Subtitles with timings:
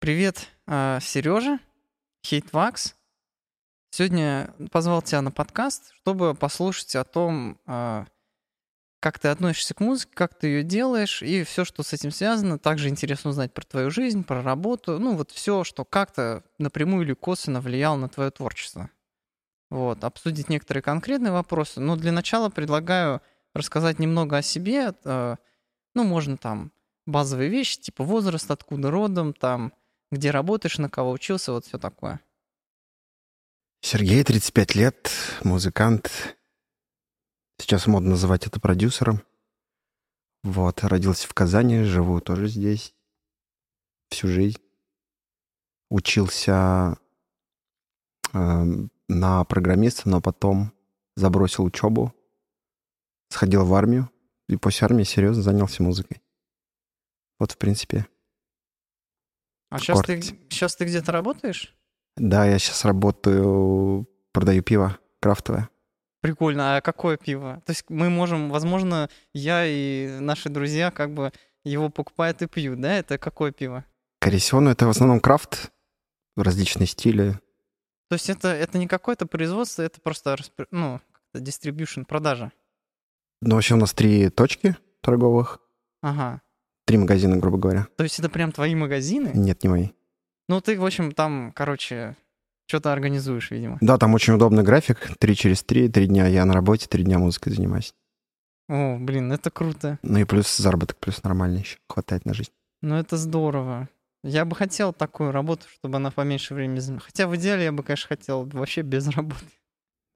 [0.00, 1.58] Привет, а, Сережа,
[2.24, 2.94] Хейтвакс.
[3.90, 8.06] Сегодня позвал тебя на подкаст, чтобы послушать о том, а,
[9.00, 12.58] как ты относишься к музыке, как ты ее делаешь, и все, что с этим связано.
[12.58, 17.12] Также интересно узнать про твою жизнь, про работу, ну вот все, что как-то напрямую или
[17.12, 18.88] косвенно влияло на твое творчество.
[19.68, 21.78] Вот, обсудить некоторые конкретные вопросы.
[21.78, 23.20] Но для начала предлагаю
[23.52, 24.94] рассказать немного о себе.
[25.04, 25.36] А,
[25.94, 26.72] ну, можно там
[27.04, 29.74] базовые вещи, типа возраст, откуда родом, там,
[30.10, 32.20] где работаешь, на кого учился, вот все такое.
[33.82, 35.10] Сергей, 35 лет,
[35.42, 36.36] музыкант.
[37.58, 39.22] Сейчас модно называть это продюсером.
[40.42, 42.94] Вот, родился в Казани, живу тоже здесь
[44.10, 44.60] всю жизнь.
[45.90, 46.96] Учился
[48.32, 48.64] э,
[49.08, 50.72] на программиста, но потом
[51.16, 52.14] забросил учебу,
[53.28, 54.10] сходил в армию,
[54.48, 56.22] и после армии серьезно занялся музыкой.
[57.38, 58.06] Вот, в принципе.
[59.70, 61.74] А сейчас ты, сейчас ты где-то работаешь?
[62.16, 65.70] Да, я сейчас работаю, продаю пиво крафтовое.
[66.20, 66.76] Прикольно.
[66.76, 67.62] А какое пиво?
[67.64, 71.32] То есть мы можем, возможно, я и наши друзья как бы
[71.64, 72.94] его покупают и пьют, да?
[72.94, 73.84] Это какое пиво?
[74.20, 75.70] Корисион— это в основном крафт,
[76.36, 77.38] различные стили.
[78.08, 80.36] То есть это, это не какое-то производство, это просто
[80.70, 81.00] ну,
[81.32, 82.52] дистрибьюшн, продажа?
[83.40, 85.60] Ну, вообще у нас три точки торговых.
[86.02, 86.42] Ага.
[86.90, 87.86] Три магазина, грубо говоря.
[87.96, 89.30] То есть это прям твои магазины?
[89.32, 89.88] Нет, не мои.
[90.48, 92.16] Ну, ты, в общем, там, короче,
[92.66, 93.78] что-то организуешь, видимо.
[93.80, 95.16] Да, там очень удобный график.
[95.20, 97.94] Три через три, три дня я на работе, три дня музыкой занимаюсь.
[98.68, 100.00] О, блин, это круто.
[100.02, 101.78] Ну и плюс заработок, плюс нормальный еще.
[101.88, 102.50] Хватает на жизнь.
[102.82, 103.88] Ну это здорово.
[104.24, 107.06] Я бы хотел такую работу, чтобы она поменьше времени занимала.
[107.06, 109.44] Хотя в идеале я бы, конечно, хотел вообще без работы.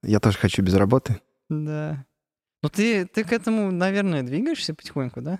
[0.02, 1.20] Я тоже хочу без работы.
[1.48, 2.04] Да.
[2.64, 5.38] Ну ты, ты к этому, наверное, двигаешься потихоньку, да?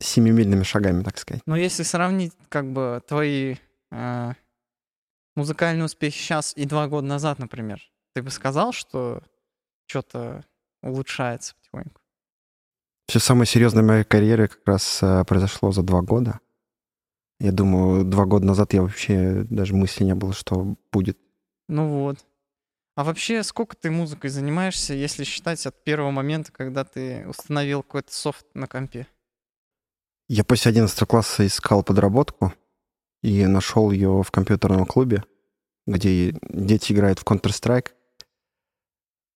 [0.00, 1.42] Семимильными шагами, так сказать.
[1.46, 3.56] Но если сравнить как бы твои
[3.90, 4.32] э,
[5.34, 7.80] музыкальные успехи сейчас и два года назад, например,
[8.14, 9.22] ты бы сказал, что
[9.86, 10.44] что-то
[10.82, 12.00] улучшается потихоньку?
[13.08, 16.40] Все самое серьезное в моей карьере как раз э, произошло за два года.
[17.40, 21.18] Я думаю, два года назад я вообще даже мысли не было, что будет.
[21.68, 22.18] Ну вот.
[22.96, 28.12] А вообще, сколько ты музыкой занимаешься, если считать от первого момента, когда ты установил какой-то
[28.12, 29.06] софт на компе?
[30.28, 32.52] Я после 11 класса искал подработку
[33.22, 35.24] и нашел ее в компьютерном клубе,
[35.86, 37.92] где дети играют в Counter-Strike.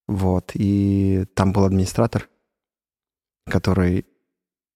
[0.06, 2.28] Вот, и там был администратор,
[3.46, 4.04] который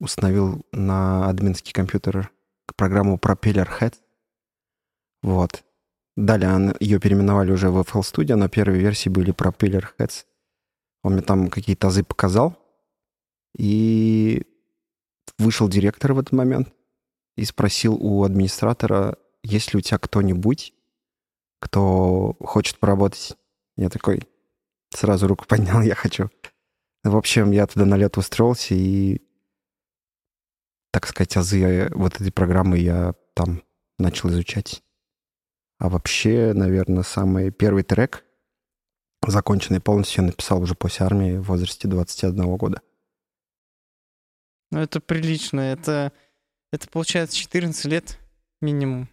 [0.00, 2.31] установил на админский компьютер
[2.76, 3.94] программу Propeller Head.
[5.22, 5.65] Вот.
[6.16, 10.25] Далее ее переименовали уже в FL Studio, на первой версии были Propeller Heads.
[11.03, 12.56] Он мне там какие-то азы показал.
[13.59, 14.47] И
[15.38, 16.72] вышел директор в этот момент
[17.37, 20.72] и спросил у администратора, есть ли у тебя кто-нибудь,
[21.60, 23.37] кто хочет поработать.
[23.76, 24.22] Я такой
[24.91, 26.31] сразу руку поднял, я хочу.
[27.04, 29.22] В общем, я туда на лето устроился, и,
[30.92, 33.62] так сказать, азы вот этой программы я там
[33.98, 34.82] начал изучать.
[35.78, 38.25] А вообще, наверное, самый первый трек,
[39.26, 42.81] законченный полностью, я написал уже после армии в возрасте 21 года.
[44.71, 45.60] Ну, это прилично.
[45.60, 46.12] Это,
[46.72, 48.19] это получается 14 лет
[48.60, 49.09] минимум.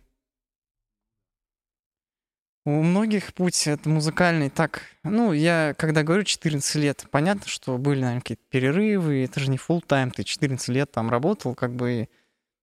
[2.66, 4.84] У многих путь это музыкальный так.
[5.04, 9.58] Ну, я когда говорю 14 лет, понятно, что были, наверное, какие-то перерывы, это же не
[9.58, 12.08] full тайм ты 14 лет там работал, как бы,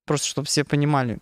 [0.07, 1.19] просто чтобы все понимали.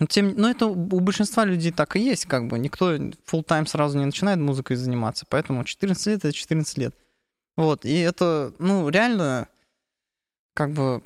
[0.00, 3.66] Но, тем, но это у большинства людей так и есть, как бы, никто full тайм
[3.66, 6.94] сразу не начинает музыкой заниматься, поэтому 14 лет— это 14 лет.
[7.56, 9.48] Вот, и это, ну, реально
[10.56, 11.02] как бы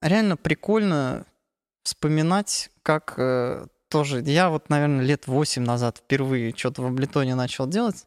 [0.00, 1.26] реально прикольно
[1.82, 4.22] вспоминать, как э, тоже...
[4.22, 8.06] Я вот, наверное, лет 8 назад впервые что-то в Аблетоне начал делать.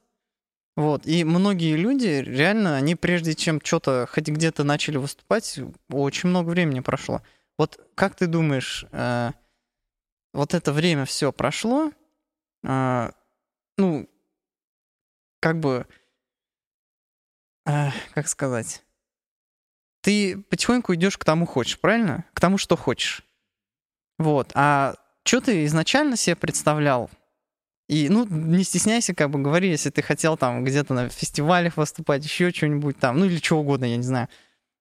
[0.77, 1.05] Вот.
[1.05, 5.59] И многие люди, реально, они прежде чем что-то хоть где-то начали выступать,
[5.89, 7.21] очень много времени прошло.
[7.57, 9.31] Вот как ты думаешь, э,
[10.33, 11.91] вот это время все прошло,
[12.63, 13.11] э,
[13.77, 14.09] ну,
[15.41, 15.85] как бы,
[17.65, 18.84] э, как сказать,
[20.05, 22.25] ты потихоньку идешь к тому хочешь, правильно?
[22.35, 23.23] К тому, что хочешь.
[24.19, 24.51] Вот.
[24.53, 24.93] А
[25.23, 27.09] что ты изначально себе представлял?
[27.89, 32.23] И, ну, не стесняйся, как бы говори, если ты хотел там где-то на фестивалях выступать,
[32.23, 34.29] еще что-нибудь там, ну или что угодно, я не знаю.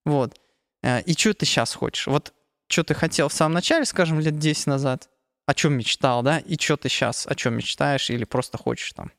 [0.05, 0.39] Вот.
[0.83, 2.07] Э, и что ты сейчас хочешь?
[2.07, 2.35] Вот
[2.69, 5.09] что ты хотел в самом начале, скажем, лет 10 назад,
[5.47, 9.11] о чем мечтал, да, и что ты сейчас, о чем мечтаешь или просто хочешь там?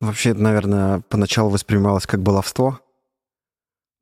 [0.00, 2.80] Вообще, наверное, поначалу воспринималось как баловство,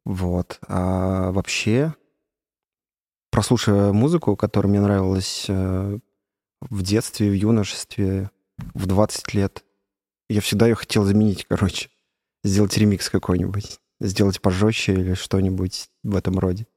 [0.06, 0.60] вот.
[0.68, 1.92] А вообще
[3.32, 5.98] прослушивая музыку, которая мне нравилась э,
[6.60, 8.30] в детстве, в юношестве,
[8.72, 9.64] в 20 лет,
[10.28, 11.90] я всегда ее хотел заменить, короче.
[12.44, 13.80] Сделать ремикс какой-нибудь.
[14.00, 16.68] Сделать пожестче или что-нибудь в этом роде.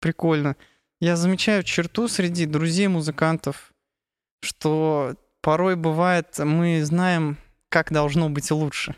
[0.00, 0.56] Прикольно.
[1.00, 3.72] Я замечаю черту среди друзей-музыкантов,
[4.42, 7.38] что порой бывает, мы знаем,
[7.70, 8.94] как должно быть лучше.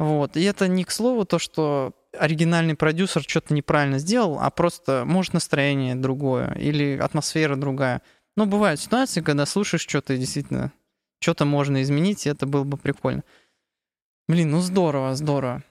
[0.00, 0.38] Вот.
[0.38, 5.34] И это не к слову то, что оригинальный продюсер что-то неправильно сделал, а просто, может,
[5.34, 8.00] настроение другое или атмосфера другая.
[8.34, 10.72] Но бывают ситуации, когда слушаешь что-то и действительно
[11.20, 13.24] что-то можно изменить, и это было бы прикольно.
[14.26, 15.62] Блин, ну здорово, здорово.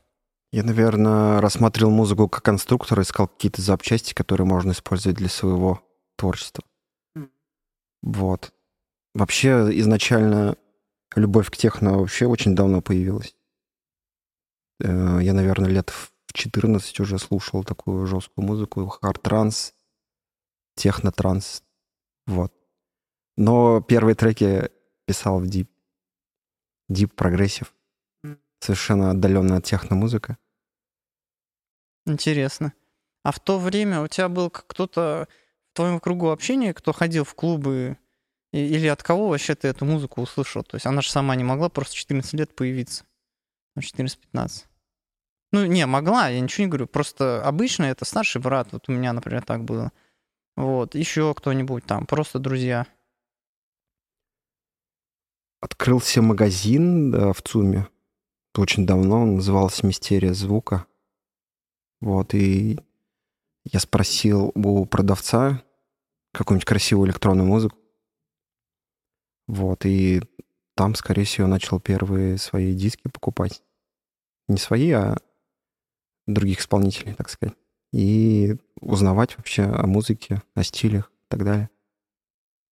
[0.52, 5.82] Я, наверное, рассматривал музыку как конструктор, искал какие-то запчасти, которые можно использовать для своего
[6.18, 6.64] творчества.
[7.18, 7.30] Mm.
[8.04, 8.54] Вот.
[9.16, 10.56] Вообще, изначально
[11.16, 13.36] любовь к техно вообще очень давно появилась.
[14.80, 19.74] Э, я, наверное, лет в 14 уже слушал такую жесткую музыку, hard trance,
[20.76, 21.64] techno trance.
[22.28, 22.54] Вот.
[23.38, 24.70] Но первые треки
[25.06, 25.68] писал в Deep.
[26.92, 27.74] Deep прогрессив.
[28.60, 30.38] Совершенно отдаленная от техно-музыка.
[32.06, 32.74] Интересно.
[33.24, 35.28] А в то время у тебя был кто-то
[35.72, 37.98] в твоем кругу общения, кто ходил в клубы,
[38.52, 40.64] или от кого вообще ты эту музыку услышал?
[40.64, 43.06] То есть она же сама не могла просто 14 лет появиться.
[43.78, 44.66] 14-15.
[45.52, 46.88] Ну, не, могла, я ничего не говорю.
[46.88, 48.70] Просто обычно это старший брат.
[48.72, 49.92] Вот у меня, например, так было.
[50.56, 52.86] Вот, еще кто-нибудь там, просто друзья
[55.62, 57.88] открылся магазин да, в ЦУМе.
[58.56, 60.86] Очень давно он назывался «Мистерия звука».
[62.02, 62.80] Вот, и
[63.66, 65.64] я спросил у продавца
[66.34, 67.78] какую-нибудь красивую электронную музыку.
[69.48, 70.22] Вот, и
[70.76, 73.62] там, скорее всего, начал первые свои диски покупать.
[74.48, 75.18] Не свои, а
[76.34, 77.56] других исполнителей, так сказать.
[77.92, 81.70] И узнавать вообще о музыке, о стилях и так далее.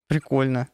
[0.08, 0.68] Прикольно.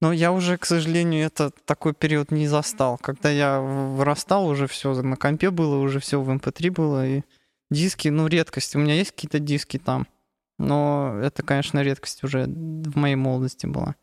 [0.00, 2.98] Но я уже, к сожалению, это такой период не застал.
[2.98, 7.06] Когда я вырастал, уже все на компе было, уже все в MP3 эм было.
[7.06, 7.22] И
[7.70, 8.76] диски, ну, редкость.
[8.76, 10.06] У меня есть какие-то диски там.
[10.58, 13.96] Но это, конечно, редкость уже в моей молодости была.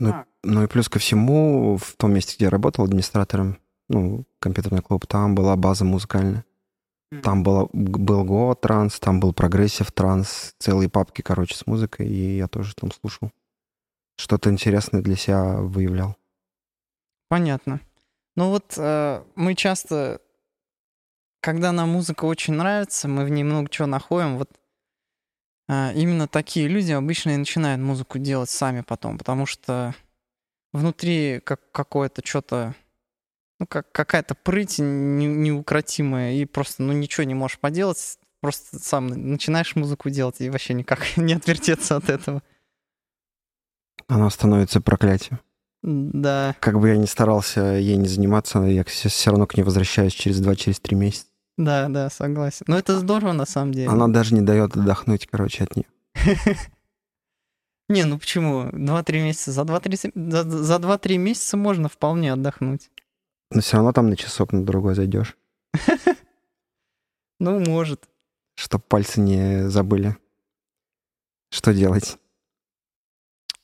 [0.00, 0.24] Ну, а.
[0.42, 3.58] ну и плюс ко всему, в том месте, где я работал администратором,
[3.88, 6.44] ну, компьютерный клуб, там была база музыкальная.
[7.22, 12.36] Там было, был Goa trance, там был progressive trance, целые папки, короче, с музыкой, и
[12.36, 13.30] я тоже там слушал
[14.16, 16.16] что-то интересное для себя выявлял.
[17.28, 17.80] Понятно.
[18.36, 20.20] Ну вот э, мы часто,
[21.40, 24.50] когда нам музыка очень нравится, мы в ней много чего находим, вот
[25.68, 29.94] э, именно такие люди обычно и начинают музыку делать сами потом, потому что
[30.72, 32.74] внутри как какое-то что-то,
[33.58, 39.06] ну как какая-то прыть не, неукротимая, и просто ну ничего не можешь поделать, просто сам
[39.06, 42.42] начинаешь музыку делать и вообще никак не отвертеться от этого.
[44.06, 45.40] Она становится проклятием.
[45.82, 46.56] Да.
[46.60, 50.40] Как бы я ни старался ей не заниматься, я все равно к ней возвращаюсь через
[50.40, 51.26] два, через три месяца.
[51.56, 52.64] Да, да, согласен.
[52.66, 53.88] Но это здорово на самом деле.
[53.88, 55.86] Она даже не дает отдохнуть, короче, от нее.
[57.88, 58.70] Не, ну почему?
[58.72, 59.52] Два-три месяца.
[59.52, 62.90] За два-три за, за два-три месяца можно вполне отдохнуть.
[63.54, 65.36] Но все равно там на часок на другой зайдешь.
[67.40, 68.08] Ну, может.
[68.54, 70.16] Чтоб пальцы не забыли.
[71.50, 72.16] Что делать?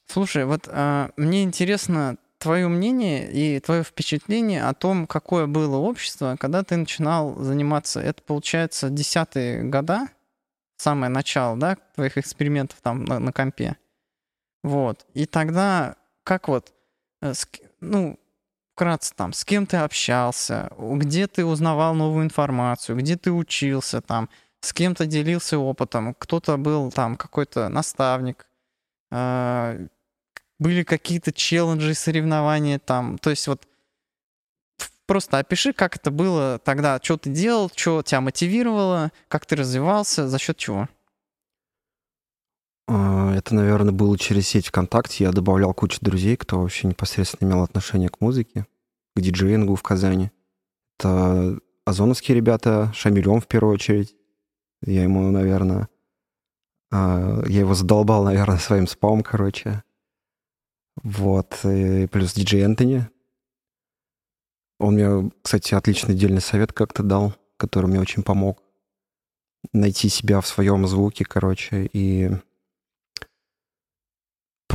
[0.06, 6.36] Слушай, вот а, мне интересно твое мнение и твое впечатление о том, какое было общество,
[6.38, 8.00] когда ты начинал заниматься.
[8.00, 10.08] Это, получается, десятые года,
[10.76, 13.76] самое начало, да, твоих экспериментов там на, на компе.
[14.62, 15.06] Вот.
[15.14, 16.74] И тогда как вот,
[17.22, 17.32] э,
[17.80, 18.19] ну,
[18.80, 24.30] вкратце там, с кем ты общался, где ты узнавал новую информацию, где ты учился там,
[24.62, 28.46] с кем то делился опытом, кто-то был там какой-то наставник,
[29.10, 29.76] а,
[30.58, 33.18] были какие-то челленджи, соревнования там.
[33.18, 33.68] То есть вот
[35.04, 40.26] просто опиши, как это было тогда, что ты делал, что тебя мотивировало, как ты развивался,
[40.26, 40.88] за счет чего?
[42.92, 45.22] А, это, наверное, было через сеть ВКонтакте.
[45.22, 48.66] Я добавлял кучу друзей, кто вообще непосредственно имел отношение к музыке,
[49.14, 50.32] к диджеингу в Казани.
[50.98, 54.16] Это озоновские ребята, Шамилем в первую очередь.
[54.84, 55.88] Я ему, наверное,
[56.90, 59.84] а, я его задолбал, наверное, своим спамом, короче.
[61.04, 61.60] Вот.
[61.64, 63.08] И плюс диджей Энтони.
[64.80, 68.60] Он мне, кстати, отличный отдельный совет как-то дал, который мне очень помог
[69.72, 72.32] найти себя в своем звуке, короче, и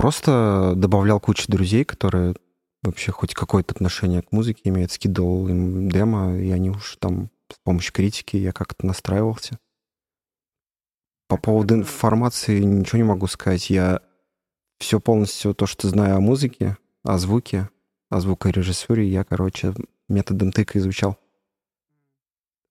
[0.05, 2.35] просто добавлял кучу друзей, которые
[2.83, 7.57] вообще хоть какое-то отношение к музыке имеют, скидывал им демо, и они уж там с
[7.63, 9.57] помощью критики я как-то настраивался.
[11.27, 13.71] По поводу информации ничего не могу сказать.
[13.71, 13.99] Я
[14.77, 17.67] все полностью то, что знаю о музыке, о звуке,
[18.11, 19.73] о звукорежиссуре, я, короче,
[20.07, 21.17] методом тыка изучал.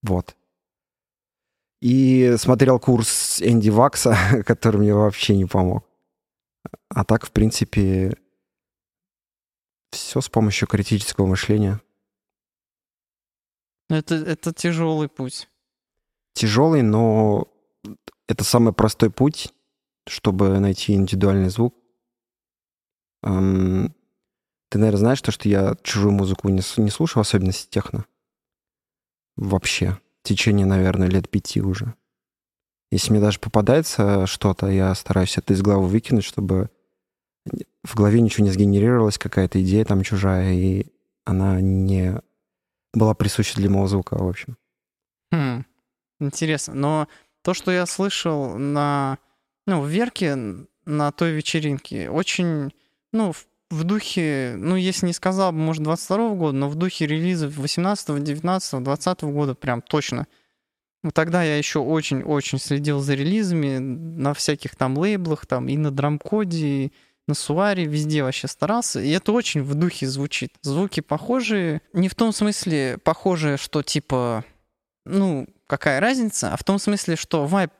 [0.02, 0.36] Вот.
[1.80, 5.84] И смотрел курс Энди Вакса, который мне вообще не помог.
[6.88, 8.16] А так, в принципе,
[9.90, 11.80] все с помощью критического мышления.
[13.88, 15.48] Это, это тяжелый путь.
[16.32, 17.48] Тяжелый, но
[18.28, 19.52] это самый простой путь,
[20.08, 21.74] чтобы найти индивидуальный звук.
[23.22, 23.94] Эм,
[24.70, 28.06] ты, наверное, знаешь то, что я чужую музыку не, не слушаю, особенности техно.
[29.36, 29.98] Вообще.
[30.22, 31.94] В течение, наверное, лет пяти уже.
[32.90, 36.70] Если мне даже попадается что-то, я стараюсь это из головы выкинуть, чтобы
[37.82, 40.86] в голове ничего не сгенерировалось, какая-то идея там чужая, и
[41.24, 42.20] она не
[42.92, 44.56] была присуща для моего звука, в общем.
[45.32, 45.64] Хм,
[46.20, 46.74] интересно.
[46.74, 47.08] Но
[47.42, 49.18] то, что я слышал на,
[49.66, 50.36] ну, в Верке,
[50.86, 52.72] на той вечеринке, очень,
[53.12, 57.06] ну, в, в духе, ну, если не сказал бы, может, 22 года, но в духе
[57.06, 60.26] релизов 18, 19, 20 года прям точно.
[61.04, 65.90] Ну, тогда я еще очень-очень следил за релизами на всяких там лейблах, там и на
[65.90, 66.92] Drumcode, и
[67.28, 69.00] на Suara, везде вообще старался.
[69.00, 70.54] И это очень в духе звучит.
[70.62, 71.82] Звуки похожие.
[71.92, 74.46] Не в том смысле похожие, что типа,
[75.04, 77.70] ну, какая разница, а в том смысле, что vibe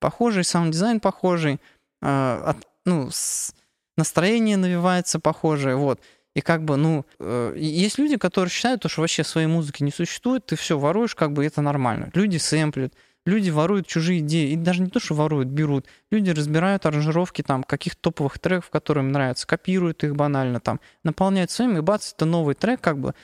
[0.00, 1.60] похожий, саунд-дизайн похожий,
[2.02, 3.54] э, от, ну, с,
[3.96, 6.00] настроение навевается похожее, вот.
[6.34, 10.46] И как бы, ну, э, есть люди, которые считают, что вообще своей музыки не существует,
[10.46, 12.10] ты все воруешь, как бы это нормально.
[12.14, 12.94] Люди сэмплят,
[13.26, 15.86] люди воруют чужие идеи, и даже не то, что воруют, берут.
[16.10, 21.50] Люди разбирают аранжировки там каких-то топовых треков, которые им нравятся, копируют их банально там, наполняют
[21.50, 23.14] своим, и бац, это новый трек, как бы.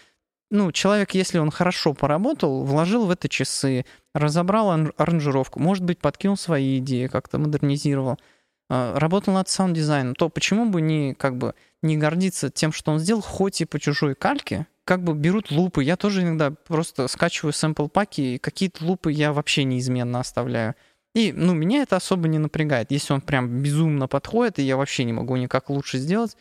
[0.51, 3.85] Ну, человек, если он хорошо поработал, вложил в это часы,
[4.15, 8.19] разобрал аранжировку, может быть, подкинул свои идеи, как-то модернизировал,
[8.69, 13.23] работал над саунд-дизайном, то почему бы не, как бы, не гордиться тем, что он сделал,
[13.23, 15.85] хоть и по чужой кальке, как бы берут лупы.
[15.85, 20.75] Я тоже иногда просто скачиваю сэмпл-паки, и какие-то лупы я вообще неизменно оставляю.
[21.15, 22.91] И, ну, меня это особо не напрягает.
[22.91, 26.37] Если он прям безумно подходит, и я вообще не могу никак лучше сделать,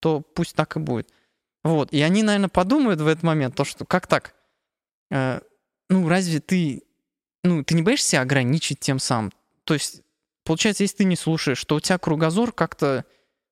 [0.00, 1.08] то пусть так и будет.
[1.64, 1.92] Вот.
[1.92, 4.34] И они, наверное, подумают в этот момент, то, что как так?
[5.10, 5.40] Э,
[5.88, 6.82] ну, разве ты...
[7.44, 9.32] Ну, ты не боишься ограничить тем самым?
[9.64, 10.02] То есть,
[10.48, 13.04] получается, если ты не слушаешь, то у тебя кругозор как-то,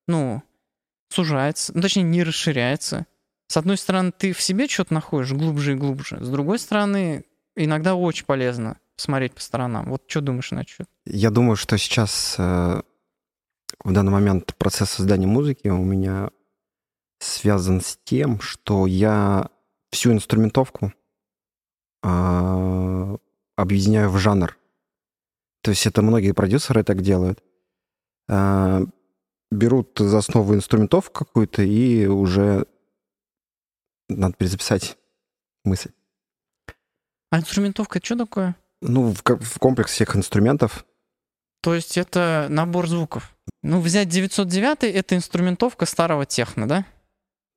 [0.07, 0.41] ну,
[1.09, 3.05] сужается, ну, точнее, не расширяется.
[3.47, 6.17] С одной стороны, ты в себе что-то находишь глубже и глубже.
[6.19, 7.23] С другой стороны,
[7.55, 9.89] иногда очень полезно смотреть по сторонам.
[9.89, 10.87] Вот что думаешь на счет?
[11.05, 12.81] Я думаю, что сейчас э,
[13.83, 16.31] в данный момент процесс создания музыки у меня
[17.19, 19.49] связан с тем, что я
[19.91, 20.93] всю инструментовку
[22.03, 23.17] э,
[23.55, 24.57] объединяю в жанр.
[25.67, 27.43] То есть это многие продюсеры так делают.
[28.29, 28.85] Э,
[29.51, 32.67] берут за основу инструментовку какую-то и уже
[34.07, 34.97] надо перезаписать
[35.65, 35.91] мысль.
[37.31, 38.55] А инструментовка что такое?
[38.81, 40.85] Ну, в, в комплекс всех инструментов.
[41.61, 43.35] То есть это набор звуков.
[43.61, 46.85] Ну, взять 909 это инструментовка старого техно, да?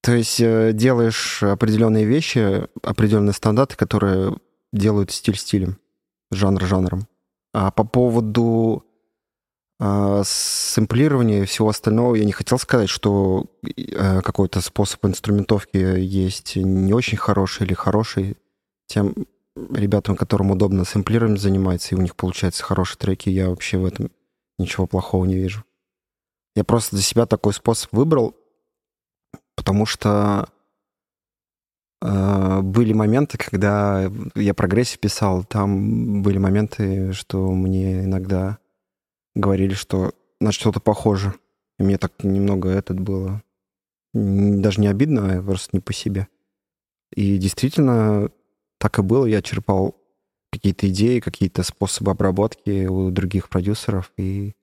[0.02, 4.37] То есть э, делаешь определенные вещи, определенные стандарты, которые
[4.73, 5.79] делают стиль стилем,
[6.33, 7.07] жанр жанром.
[7.52, 8.85] А по поводу
[9.83, 16.57] а, сэмплирования и всего остального я не хотел сказать, что э, какой-то способ инструментовки есть
[16.57, 18.37] не очень хороший или хороший.
[18.87, 19.14] Тем
[19.57, 24.11] ребятам, которым удобно сэмплированием заниматься, и у них получаются хорошие треки, я вообще в этом
[24.59, 25.64] ничего плохого не вижу.
[26.54, 28.37] Я просто для себя такой способ выбрал,
[29.57, 30.49] потому что
[32.00, 38.59] были моменты, когда я прогрессив писал, там были моменты, что мне иногда
[39.35, 41.35] говорили, что на что-то похоже.
[41.78, 43.42] И мне так немного этот было
[44.12, 46.28] даже не обидно, а просто не по себе.
[47.14, 48.30] И действительно,
[48.78, 49.26] так и было.
[49.26, 49.97] Я черпал
[50.50, 54.54] какие-то идеи, какие-то способы обработки у других продюсеров, и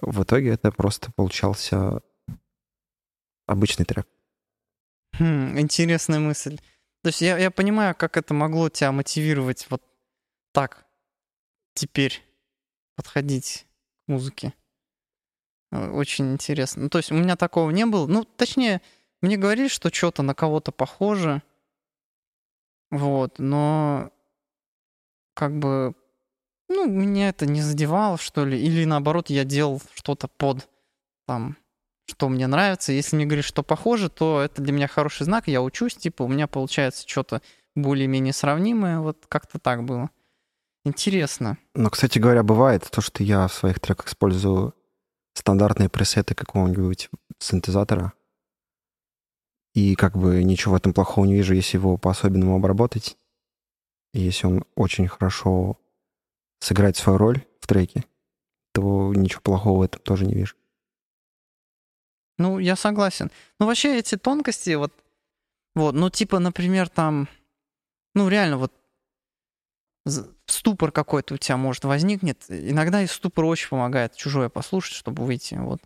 [0.00, 2.00] в итоге это просто получался
[3.46, 4.06] обычный трек.
[5.18, 6.58] Хм, интересная мысль.
[7.02, 9.82] То есть я, я понимаю, как это могло тебя мотивировать вот
[10.52, 10.86] так
[11.74, 12.22] теперь
[12.96, 13.66] подходить
[14.04, 14.52] к музыке.
[15.72, 16.84] Э, очень интересно.
[16.84, 18.06] Ну, то есть у меня такого не было.
[18.06, 18.80] Ну, точнее,
[19.20, 21.42] мне говорили, что что-то на кого-то похоже.
[22.90, 24.10] Вот, но
[25.34, 25.94] как бы,
[26.68, 28.60] ну, меня это не задевало, что ли.
[28.60, 30.68] Или наоборот, я делал что-то под
[31.26, 31.56] там,
[32.08, 32.92] что мне нравится.
[32.92, 35.46] Если мне говоришь, что похоже, то это для меня хороший знак.
[35.46, 37.42] Я учусь, типа, у меня получается что-то
[37.76, 39.00] более-менее сравнимое.
[39.00, 40.10] Вот как-то так было.
[40.84, 41.58] Интересно.
[41.74, 44.74] Но, кстати говоря, бывает то, что я в своих треках использую
[45.34, 48.12] стандартные пресеты какого-нибудь синтезатора.
[49.74, 53.16] И как бы ничего в этом плохого не вижу, если его по-особенному обработать.
[54.14, 55.78] Если он очень хорошо
[56.60, 58.04] сыграет свою роль в треке,
[58.72, 60.56] то ничего плохого в этом тоже не вижу.
[62.38, 63.30] Ну, я согласен.
[63.58, 64.92] Ну, вообще эти тонкости, вот,
[65.74, 67.28] вот, ну, типа, например, там,
[68.14, 68.72] ну, реально, вот,
[70.46, 72.44] ступор какой-то у тебя, может, возникнет.
[72.48, 75.80] Иногда и ступор очень помогает чужое послушать, чтобы выйти, вот.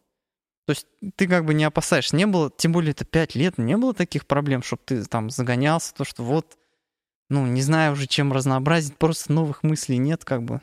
[0.67, 2.15] То есть ты как бы не опасаешься.
[2.15, 5.93] Не было, тем более это пять лет, не было таких проблем, чтобы ты там загонялся,
[5.95, 6.57] то, что вот,
[7.29, 10.61] ну, не знаю уже, чем разнообразить, просто новых мыслей нет, как бы.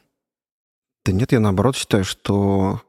[1.05, 2.81] Да нет, я наоборот считаю, что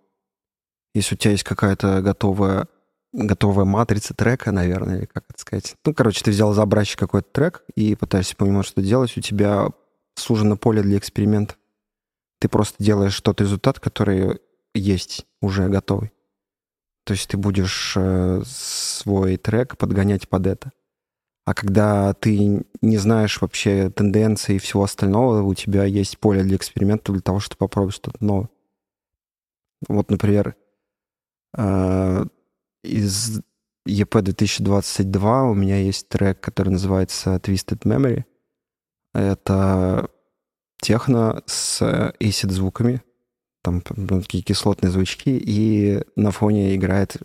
[0.94, 2.68] если у тебя есть какая-то готовая
[3.12, 5.76] готовая матрица трека, наверное, или как это сказать.
[5.84, 9.68] Ну, короче, ты взял за образчик какой-то трек и пытаешься понимать, что делать, у тебя
[10.14, 11.54] сужено поле для эксперимента.
[12.40, 14.40] Ты просто делаешь тот результат, который
[14.74, 16.12] есть уже готовый.
[17.04, 20.72] То есть ты будешь э, свой трек подгонять под это.
[21.44, 26.56] А когда ты не знаешь вообще тенденции и всего остального, у тебя есть поле для
[26.56, 28.48] эксперимента для того, чтобы попробовать что-то новое.
[29.88, 30.54] Вот, например,
[31.56, 32.24] э,
[32.82, 33.40] из
[33.86, 38.24] EP 2022 у меня есть трек, который называется Twisted Memory.
[39.12, 40.08] Это
[40.80, 43.02] техно с acid звуками.
[43.62, 45.30] Там такие кислотные звучки.
[45.30, 47.16] И на фоне играет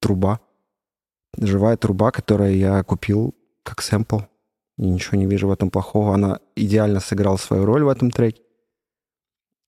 [0.00, 0.40] труба.
[1.36, 4.20] Живая труба, которую я купил как сэмпл.
[4.78, 6.14] И ничего не вижу в этом плохого.
[6.14, 8.42] Она идеально сыграла свою роль в этом треке.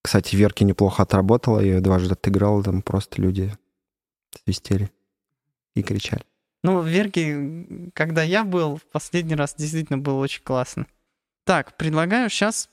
[0.02, 1.60] Кстати, Верки неплохо отработала.
[1.60, 2.62] Я ее дважды отыграл.
[2.62, 3.52] Там просто люди
[4.44, 4.90] свистели
[5.74, 6.24] и кричали.
[6.62, 10.86] Ну, Верки, когда я был, в последний раз действительно было очень классно.
[11.44, 12.70] Так, предлагаю сейчас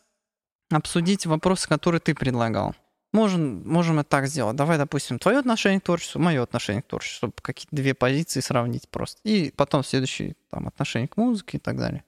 [0.70, 2.74] обсудить вопросы, которые ты предлагал.
[3.12, 4.56] Можем, можем это так сделать.
[4.56, 8.88] Давай, допустим, твое отношение к творчеству, мое отношение к творчеству, чтобы какие-то две позиции сравнить
[8.88, 9.20] просто.
[9.26, 12.06] И потом следующие там, отношение к музыке и так далее.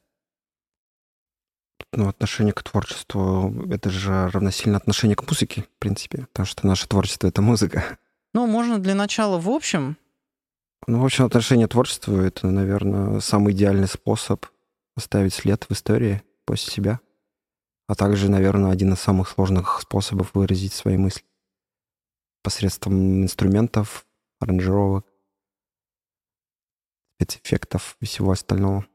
[1.92, 6.88] Ну, отношение к творчеству— это же равносильно отношение к музыке, в принципе, потому что наше
[6.88, 7.98] творчество— это музыка.
[8.34, 9.98] Ну, можно для начала в общем.
[10.88, 14.46] Ну, в общем, отношение к творчеству— это, наверное, самый идеальный способ
[14.96, 17.00] оставить след в истории после себя
[17.88, 21.24] а также, наверное, один из самых сложных способов выразить свои мысли
[22.42, 24.06] посредством инструментов,
[24.40, 25.06] аранжировок,
[27.16, 28.86] спецэффектов и всего остального.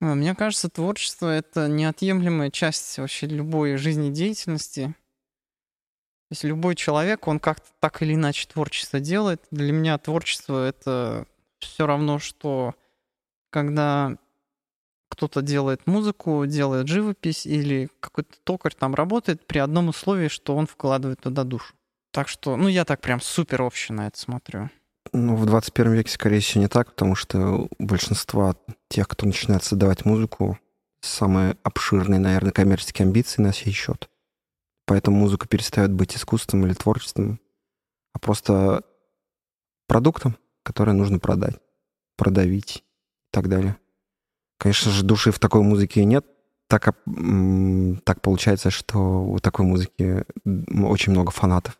[0.00, 4.94] Мне кажется, творчество— это неотъемлемая часть вообще любой жизнедеятельности.
[6.34, 9.40] Есть любой человек, он как-то так или иначе творчество делает.
[9.52, 11.28] Для меня творчество— это
[11.60, 12.74] все равно, что
[13.50, 14.16] когда
[15.08, 20.66] кто-то делает музыку, делает живопись или какой-то токарь там работает при одном условии, что он
[20.66, 21.72] вкладывает туда душу.
[22.10, 24.70] Так что, ну, я так прям супер общий на это смотрю.
[25.12, 28.56] Ну, в 21 веке, скорее всего, не так, потому что у большинства
[28.88, 30.58] тех, кто начинает создавать музыку,
[31.00, 34.08] самые обширные, наверное, коммерческие амбиции на сей счет.
[34.86, 37.40] Поэтому музыка перестает быть искусством или творчеством,
[38.12, 38.84] а просто
[39.86, 41.56] продуктом, который нужно продать,
[42.16, 42.82] продавить и
[43.30, 43.76] так далее.
[44.58, 46.26] Конечно же, души в такой музыке нет.
[46.66, 51.78] Так, так получается, что у такой музыки очень много фанатов.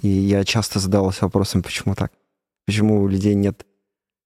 [0.00, 2.12] И я часто задавался вопросом, почему так?
[2.66, 3.66] Почему у людей нет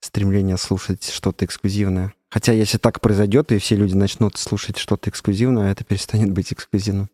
[0.00, 2.12] стремления слушать что-то эксклюзивное?
[2.30, 7.08] Хотя если так произойдет, и все люди начнут слушать что-то эксклюзивное, это перестанет быть эксклюзивным.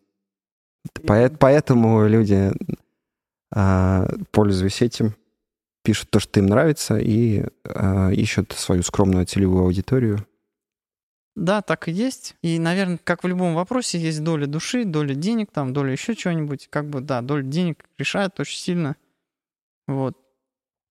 [1.05, 2.51] Поэтому люди,
[3.53, 5.15] а, пользуясь этим,
[5.83, 10.25] пишут то, что им нравится, и а, ищут свою скромную целевую аудиторию,
[11.35, 12.35] да, так и есть.
[12.41, 16.67] И, наверное, как в любом вопросе, есть доля души, доля денег, там, доля еще чего-нибудь.
[16.69, 18.97] Как бы, да, доля денег решает очень сильно.
[19.87, 20.17] Вот.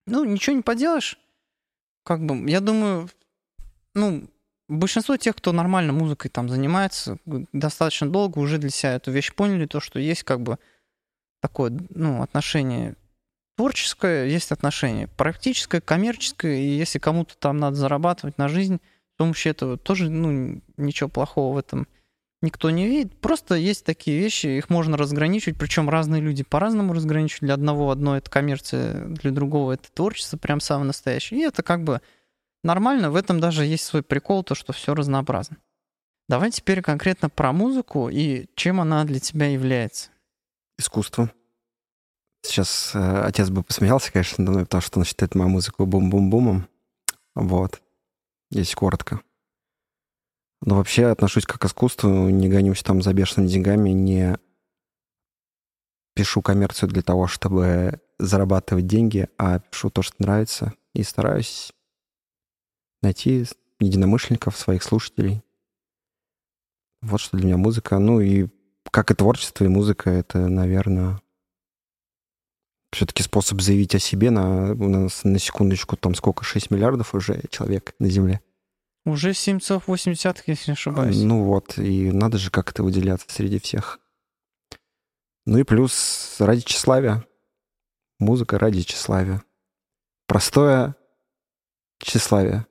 [0.07, 1.19] Ну, ничего не поделаешь.
[2.03, 3.09] Как бы, я думаю,
[3.93, 4.27] ну,
[4.71, 9.65] большинство тех, кто нормально музыкой там занимается, достаточно долго уже для себя эту вещь поняли,
[9.65, 10.57] то, что есть как бы
[11.41, 12.95] такое, ну, отношение
[13.57, 18.79] творческое, есть отношение практическое, коммерческое, и если кому-то там надо зарабатывать на жизнь,
[19.21, 21.87] помощью этого тоже, ну, ничего плохого в этом
[22.41, 23.15] никто не видит.
[23.21, 27.41] Просто есть такие вещи, их можно разграничивать, причем разные люди по-разному разграничивают.
[27.41, 31.39] Для одного одно это коммерция, для другого это творчество, прям самое настоящее.
[31.39, 32.01] И это как бы
[32.63, 35.57] нормально, в этом даже есть свой прикол, то, что все разнообразно.
[36.27, 40.11] Давай теперь конкретно про музыку и чем она для тебя является.
[40.77, 41.31] Искусство.
[42.43, 46.67] Сейчас э, отец бы посмеялся, конечно, потому что он считает мою музыку бум-бум-бумом.
[47.35, 47.81] Вот
[48.51, 49.21] если коротко.
[50.61, 54.37] Но вообще отношусь как к искусству, не гонюсь там за бешеными деньгами, не
[56.13, 61.71] пишу коммерцию для того, чтобы зарабатывать деньги, а пишу то, что нравится, и стараюсь
[63.01, 63.45] найти
[63.79, 65.41] единомышленников, своих слушателей.
[67.01, 67.97] Вот что для меня музыка.
[67.99, 68.47] Ну и
[68.91, 71.21] как и творчество, и музыка— это, наверное,
[72.91, 74.31] все-таки способ заявить о себе.
[74.31, 78.41] На, у нас на секундочку там сколько, 6 миллиардов уже человек на Земле.
[79.05, 81.17] Уже 7,8, если не ошибаюсь.
[81.17, 83.99] Ну вот, и надо же как-то выделяться среди всех.
[85.45, 87.25] Ну и плюс ради тщеславия.
[88.19, 89.43] Музыка ради тщеславия.
[90.27, 90.95] Простое
[91.99, 92.67] тщеславие,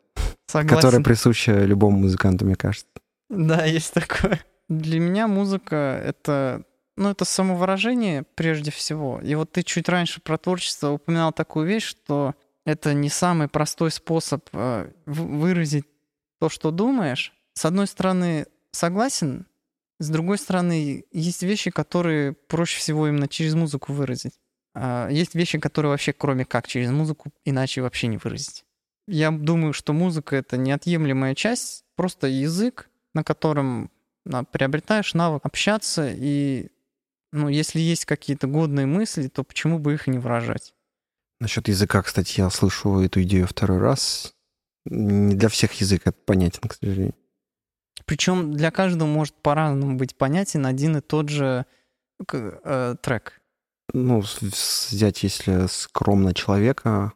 [0.51, 0.77] Согласен.
[0.77, 2.87] которое присуще любому музыканту, мне кажется.
[3.29, 4.41] Да, есть такое.
[4.69, 6.65] Для меня музыка— это
[6.97, 9.21] ну, это самовыражение прежде всего.
[9.23, 12.35] И вот ты чуть раньше про творчество упоминал такую вещь, что
[12.67, 15.87] это не самый простой способ э, выразить
[16.39, 17.33] то, что думаешь.
[17.55, 19.47] С одной стороны, согласен,
[19.99, 24.39] с другой стороны, есть вещи, которые проще всего именно через музыку выразить.
[24.75, 28.65] А есть вещи, которые вообще кроме как через музыку иначе вообще не выразить.
[29.13, 33.91] Я думаю, что музыка— это неотъемлемая часть, просто язык, на котором
[34.53, 36.69] приобретаешь навык общаться, и
[37.33, 40.75] ну, если есть какие-то годные мысли, то почему бы их не выражать?
[41.41, 44.33] Насчет языка, кстати, я слышу эту идею второй раз.
[44.85, 47.15] Не для всех язык это понятен, к сожалению.
[48.05, 51.67] Причем для каждого может по-разному быть понятен один и тот же
[52.33, 53.41] э, трек.
[53.93, 57.13] Ну, взять, если скромно человека,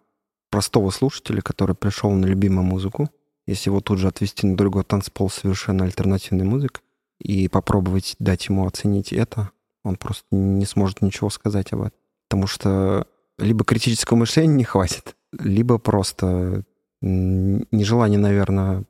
[0.54, 3.10] простого слушателя, который пришел на любимую музыку,
[3.44, 6.80] если его тут же отвести на другой танцпол совершенно альтернативной музык
[7.18, 9.50] и попробовать дать ему оценить это,
[9.82, 11.98] он просто не сможет ничего сказать об этом.
[12.28, 16.62] Потому что либо критического мышления не хватит, либо просто
[17.00, 18.84] нежелание, наверное,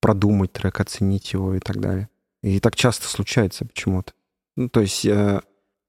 [0.00, 2.08] продумать трек, оценить его и так далее.
[2.44, 4.12] И так часто случается почему-то.
[4.54, 5.40] Ну, то есть э,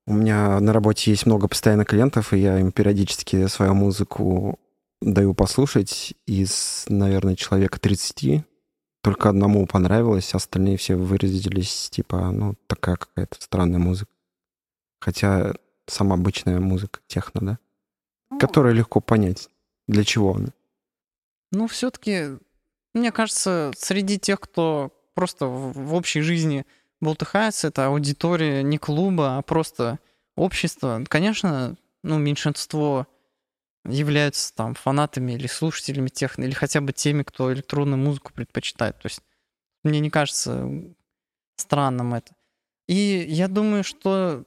[0.08, 4.58] у меня на работе есть много постоянных клиентов, и я им периодически свою музыку
[5.02, 6.14] даю послушать.
[6.26, 8.46] Из, наверное, человека 30
[9.02, 14.12] только одному понравилось, остальные все выразились, типа, ну, такая какая-то странная музыка.
[15.00, 15.54] Хотя
[15.88, 17.60] сама обычная музыка, техно, да?
[18.30, 19.50] Ну, Которая легко понять,
[19.88, 20.50] для чего она.
[21.52, 22.38] Ну, все-таки,
[22.94, 26.66] мне кажется, среди тех, кто просто в общей жизни
[27.00, 30.00] болтыхается, это аудитория не клуба, а просто
[30.36, 31.04] общество.
[31.08, 33.08] Конечно, ну, меньшинство
[33.90, 38.98] являются там фанатами или слушателями техно, или хотя бы теми, кто электронную музыку предпочитает.
[39.00, 39.22] То есть
[39.84, 40.70] мне не кажется
[41.56, 42.34] странным это.
[42.88, 44.44] И я думаю, что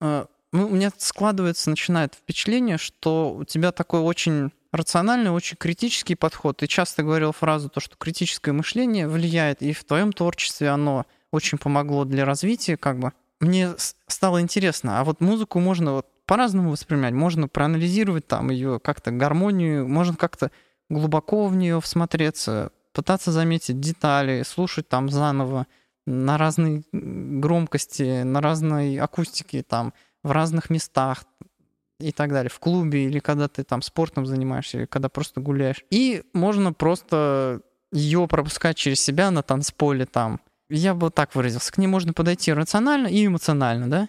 [0.00, 6.14] э, ну, у меня складывается, начинает впечатление, что у тебя такой очень рациональный, очень критический
[6.14, 6.58] подход.
[6.58, 11.58] Ты часто говорил фразу, то, что критическое мышление влияет, и в твоем творчестве оно очень
[11.58, 13.12] помогло для развития, как бы.
[13.40, 13.74] Мне
[14.06, 17.12] стало интересно, а вот музыку можно вот по-разному воспринимать.
[17.12, 20.50] Можно проанализировать там ее как-то гармонию, можно как-то
[20.88, 25.66] глубоко в нее всмотреться, пытаться заметить детали, слушать там заново
[26.06, 31.24] на разной громкости, на разной акустике, там, в разных местах
[32.00, 35.84] и так далее, в клубе или когда ты там спортом занимаешься, или когда просто гуляешь.
[35.90, 40.40] И можно просто ее пропускать через себя на танцполе там.
[40.68, 41.72] Я бы так выразился.
[41.72, 44.08] К ней можно подойти рационально и эмоционально, да?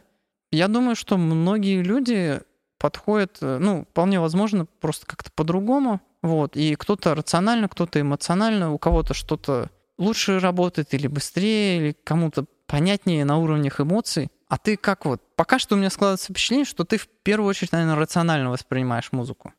[0.56, 2.42] Я думаю, что многие люди
[2.78, 6.02] подходят, э, ну, вполне возможно, просто как-то по-другому.
[6.22, 6.56] Вот.
[6.56, 13.26] И кто-то рационально, кто-то эмоционально, у кого-то что-то лучше работает или быстрее, или кому-то понятнее
[13.26, 14.30] на уровнях эмоций.
[14.48, 15.22] А ты как вот?
[15.36, 19.54] Пока что у меня складывается впечатление, что ты в первую очередь, наверное, рационально воспринимаешь музыку.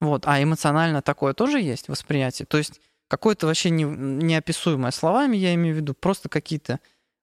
[0.00, 0.24] Вот.
[0.26, 2.46] А эмоционально такое тоже есть восприятие?
[2.46, 6.78] То есть какое-то вообще не, неописуемое словами, я имею в виду, просто какие-то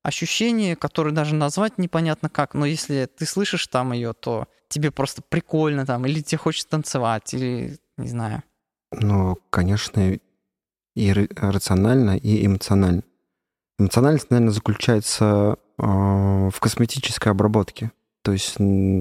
[0.08, 5.22] ощущение, которое даже назвать непонятно как, но если ты слышишь там ее, то тебе просто
[5.22, 8.42] прикольно там, или тебе хочется танцевать, или не знаю.
[8.94, 10.18] Ну, конечно,
[10.96, 13.04] и рационально, и эмоционально.
[13.78, 17.92] Эмоциональность, наверное, заключается э, в косметической обработке.
[18.24, 18.56] То есть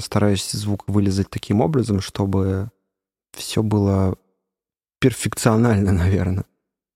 [0.04, 2.72] стараюсь звук вылезать таким образом, чтобы
[3.32, 4.18] все было
[4.98, 6.46] перфекционально, наверное.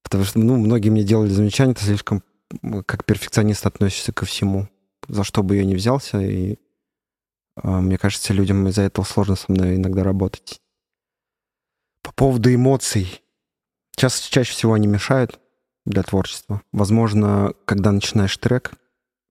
[0.03, 2.25] Потому что, ну, многие мне делали замечания, это слишком
[2.87, 4.69] как перфекционист относишься ко всему,
[5.09, 6.59] за что бы я ни взялся, и
[7.63, 10.61] э, мне кажется, людям из-за этого сложно со мной иногда работать.
[12.03, 13.23] По поводу эмоций.
[13.97, 15.39] Чаще, чаще всего они мешают
[15.85, 16.63] для творчества.
[16.73, 18.73] Возможно, когда начинаешь трек,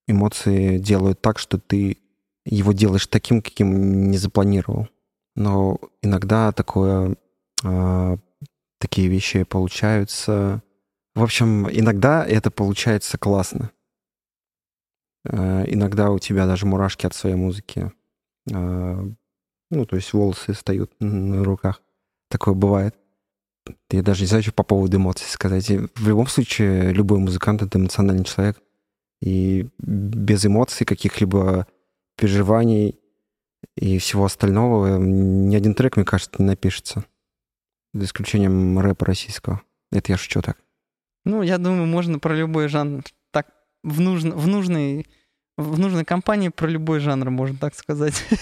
[0.08, 1.98] эмоции делают так, что ты
[2.46, 4.88] его делаешь таким, каким не запланировал.
[5.36, 7.16] Но иногда такое,
[7.64, 8.18] э,
[8.80, 10.62] такие вещи получаются
[11.16, 13.72] в общем, иногда это получается классно.
[15.26, 17.92] Э, иногда у тебя даже мурашки от своей музыки
[18.52, 19.06] А,
[19.72, 21.82] ну, то есть волосы встают на руках.
[22.30, 22.96] Такое бывает.
[23.92, 25.70] Я даже не знаю, что по поводу эмоций сказать.
[25.70, 28.60] В любом случае, любой музыкант— это эмоциональный человек.
[29.22, 31.68] И без эмоций, каких-либо
[32.16, 33.00] переживаний
[33.76, 37.06] и всего остального ни один трек, мне кажется, не напишется.
[37.94, 39.62] За исключением рэпа российского.
[39.92, 40.58] Это я шучу так.
[41.30, 43.48] Ну, я думаю, можно про любой жанр так
[43.84, 45.06] в, нужн, в нужной
[45.58, 48.24] в нужной компании про любой жанр, можно так сказать.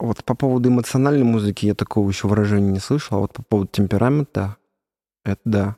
[0.00, 3.68] Вот по поводу эмоциональной музыки я такого еще выражения не слышал, а вот по поводу
[3.72, 4.56] темперамента,
[5.24, 5.76] это да.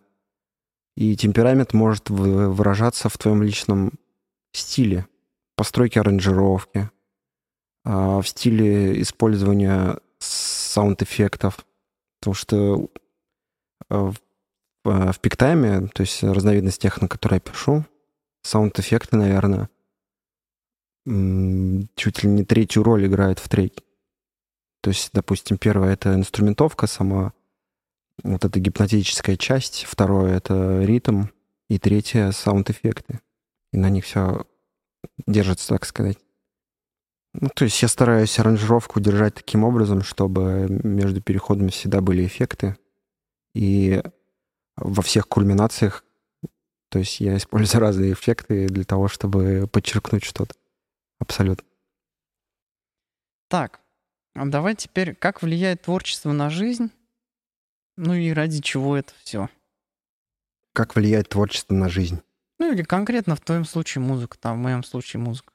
[0.94, 3.92] И темперамент может выражаться в твоем личном
[4.52, 5.06] стиле,
[5.56, 6.90] постройке аранжировки,
[7.82, 11.64] а, в стиле использования саунд-эффектов.
[12.20, 12.90] Потому что
[13.88, 14.12] а,
[14.84, 17.84] в, в пиктайме, то есть разновидность тех, на которые я пишу,
[18.42, 19.68] саунд-эффекты, наверное,
[21.96, 23.82] чуть ли не третью роль играют в треке.
[24.82, 27.32] То есть, допустим, первое— это инструментовка сама,
[28.22, 31.26] вот эта гипнотическая часть, второе— это ритм,
[31.68, 33.20] и третье— саунд-эффекты.
[33.72, 34.46] И на них все
[35.26, 36.18] держится, так сказать.
[37.32, 42.76] Ну, то есть я стараюсь аранжировку держать таким образом, чтобы между переходами всегда были эффекты.
[43.54, 44.02] И
[44.76, 46.04] во всех кульминациях,
[46.88, 50.54] то есть я использую разные эффекты для того, чтобы подчеркнуть что-то.
[51.18, 51.66] Абсолютно.
[53.48, 53.80] Так,
[54.34, 56.90] а давай теперь, как влияет творчество на жизнь?
[57.96, 59.48] Ну и ради чего это все?
[60.72, 62.22] Как влияет творчество на жизнь?
[62.58, 65.52] Ну или конкретно в твоем случае музыка, там в моем случае музыка.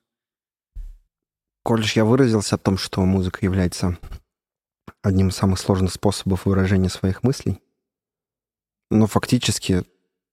[1.64, 3.98] Коль я выразился о том, что музыка является
[5.02, 7.62] одним из самых сложных способов выражения своих мыслей,
[8.90, 9.84] но фактически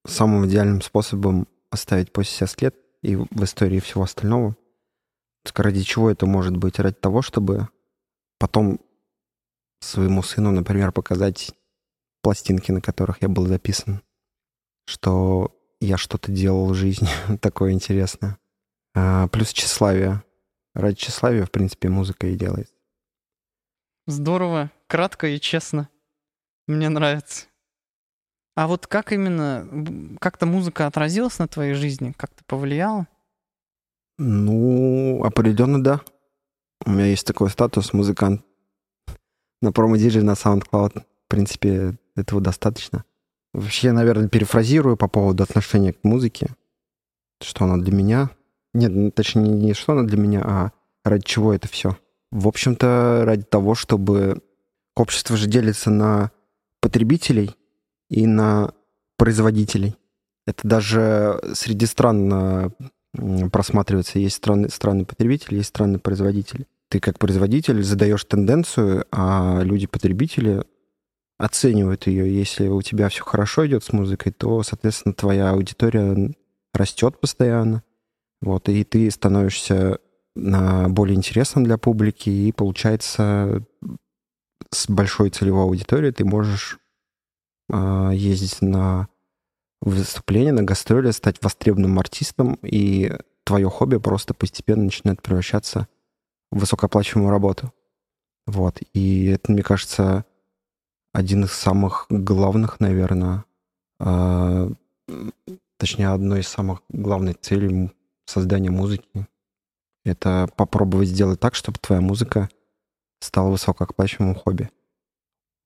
[0.06, 4.56] самым идеальным способом оставить после себя след и в истории всего остального
[5.54, 6.78] Ради чего это может быть?
[6.78, 7.68] Ради того, чтобы
[8.38, 8.80] потом
[9.80, 11.52] своему сыну, например, показать
[12.22, 14.02] пластинки, на которых я был записан,
[14.86, 17.08] что я что-то делал в жизни
[17.40, 18.38] такое интересное.
[18.94, 20.22] А, плюс тщеславие.
[20.74, 22.74] Ради тщеславия, в принципе, музыка и делается.
[24.06, 25.88] Здорово, кратко и честно.
[26.66, 27.46] Мне нравится.
[28.54, 33.06] А вот как именно, как-то музыка отразилась на твоей жизни, как-то повлияла?
[34.18, 36.00] Ну, определенно да.
[36.84, 38.44] У меня есть такой статус музыкант.
[39.62, 41.00] На промо-диджей на SoundCloud.
[41.00, 43.04] В принципе, этого достаточно.
[43.54, 46.50] Вообще, наверное, перефразирую по поводу отношения к музыке.
[47.42, 48.30] Что она для меня.
[48.74, 50.72] Нет, точнее, не что она для меня, а
[51.04, 51.96] ради чего это все.
[52.30, 54.42] В общем-то, ради того, чтобы
[54.94, 56.30] общество же делится на
[56.80, 57.56] потребителей
[58.12, 58.72] и на
[59.16, 59.96] производителей.
[60.46, 62.72] Это даже среди стран
[63.50, 64.18] просматривается.
[64.18, 66.66] Есть страны, страны потребители, есть страны производители.
[66.88, 70.64] Ты как производитель задаешь тенденцию, а люди-потребители
[71.38, 72.38] оценивают ее.
[72.38, 76.34] Если у тебя все хорошо идет с музыкой, то, соответственно, твоя аудитория
[76.74, 77.82] растет постоянно.
[78.42, 79.98] Вот, и ты становишься
[80.34, 83.64] более интересным для публики, и получается
[84.70, 86.81] с большой целевой аудиторией ты можешь э,
[87.72, 89.08] ездить на
[89.80, 93.12] выступления, на гастроли, стать востребованным артистом, и
[93.44, 95.88] твое хобби просто постепенно начинает превращаться
[96.50, 97.72] в высокооплачиваемую работу.
[98.46, 98.80] Вот.
[98.92, 100.24] И это, мне кажется,
[101.12, 103.44] один из самых главных, наверное,
[104.00, 104.70] э,
[105.76, 107.90] точнее, одной из самых главных целей
[108.24, 109.26] создания музыки.
[110.04, 112.48] Это попробовать сделать так, чтобы твоя музыка
[113.20, 114.70] стала высокооплачиваемым хобби.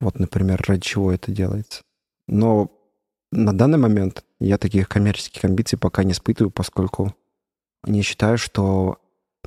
[0.01, 1.83] Вот, например, ради чего это делается.
[2.29, 2.71] Но
[3.33, 7.15] на данный момент я таких коммерческих амбиций пока не испытываю, поскольку
[7.85, 8.99] не считаю, что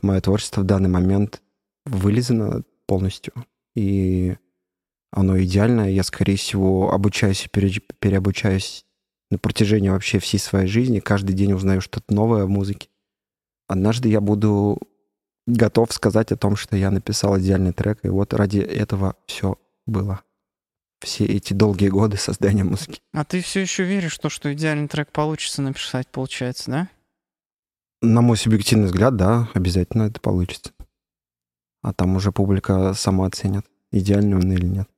[0.01, 1.41] мое творчество в данный момент
[1.85, 3.33] вылезано полностью.
[3.75, 4.37] И
[5.11, 5.89] оно идеальное.
[5.89, 8.85] Я, скорее всего, обучаюсь и пере, переобучаюсь
[9.29, 10.99] на протяжении вообще всей своей жизни.
[10.99, 12.89] Каждый день узнаю что-то новое в музыке.
[13.67, 14.79] Однажды я буду
[15.45, 20.21] готов сказать о том, что я написал идеальный трек, и вот ради этого все было
[20.99, 23.01] все эти долгие годы создания музыки.
[23.13, 26.87] А ты все еще веришь в то, что идеальный трек получится написать, получается, да?
[28.01, 30.71] На мой субъективный взгляд, да, обязательно это получится.
[31.81, 34.89] А там уже публика сама оценит, идеальный он или нет.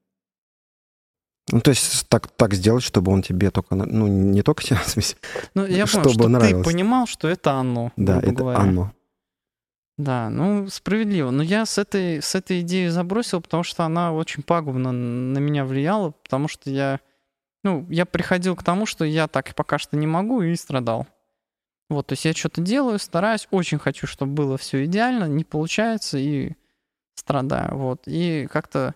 [1.52, 3.76] Ну, то есть так, так сделать, чтобы он тебе только...
[3.76, 5.18] Ну, не только тебе, в смысле,
[5.54, 7.92] Ну, я понял, чтобы что ты понимал, что это оно.
[7.98, 8.60] Да, это говоря.
[8.60, 8.94] оно.
[10.02, 11.30] Да, ну, справедливо.
[11.30, 15.64] Но я с этой, с этой идеей забросил, потому что она очень пагубно на меня
[15.64, 17.00] влияла, потому что я,
[17.64, 21.06] ну, я приходил к тому, что я так пока что не могу, и страдал.
[21.88, 26.18] Вот, то есть я что-то делаю, стараюсь, очень хочу, чтобы было все идеально, не получается,
[26.18, 26.54] и
[27.14, 27.78] страдаю.
[27.78, 28.02] Вот.
[28.08, 28.96] И как-то,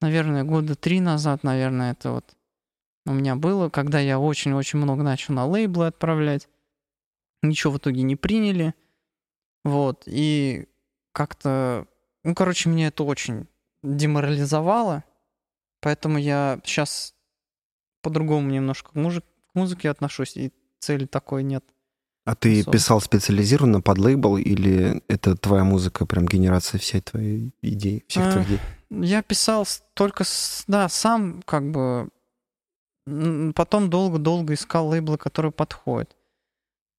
[0.00, 2.24] наверное, года три назад, наверное, это вот
[3.06, 6.48] у меня было, когда я очень-очень много начал на лейблы отправлять.
[7.40, 8.74] Ничего в итоге не приняли.
[9.64, 10.04] Вот.
[10.06, 10.66] И
[11.12, 11.86] как-то...
[12.24, 13.46] Ну, короче, мне это очень
[13.82, 15.04] деморализовало.
[15.80, 17.14] Поэтому я сейчас
[18.02, 21.64] по-другому немножко к, мужик, к музыке отношусь, и цели такой нет.
[22.24, 22.72] А ты Особо.
[22.72, 28.32] писал специализированно под лейбл, или это твоя музыка, прям генерация всей твоей идеи, всех а,
[28.32, 28.60] твоих идей?
[28.90, 30.24] Я писал только,
[30.66, 32.08] да, сам как бы...
[33.54, 36.14] Потом долго-долго искал лейблы, которые подходят.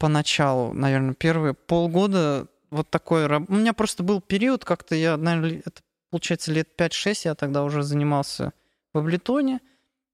[0.01, 3.27] Поначалу, наверное, первые полгода вот такой...
[3.27, 7.83] У меня просто был период, как-то я, наверное, это получается лет 5-6 я тогда уже
[7.83, 8.53] занимался
[8.95, 9.59] в Аблетоне.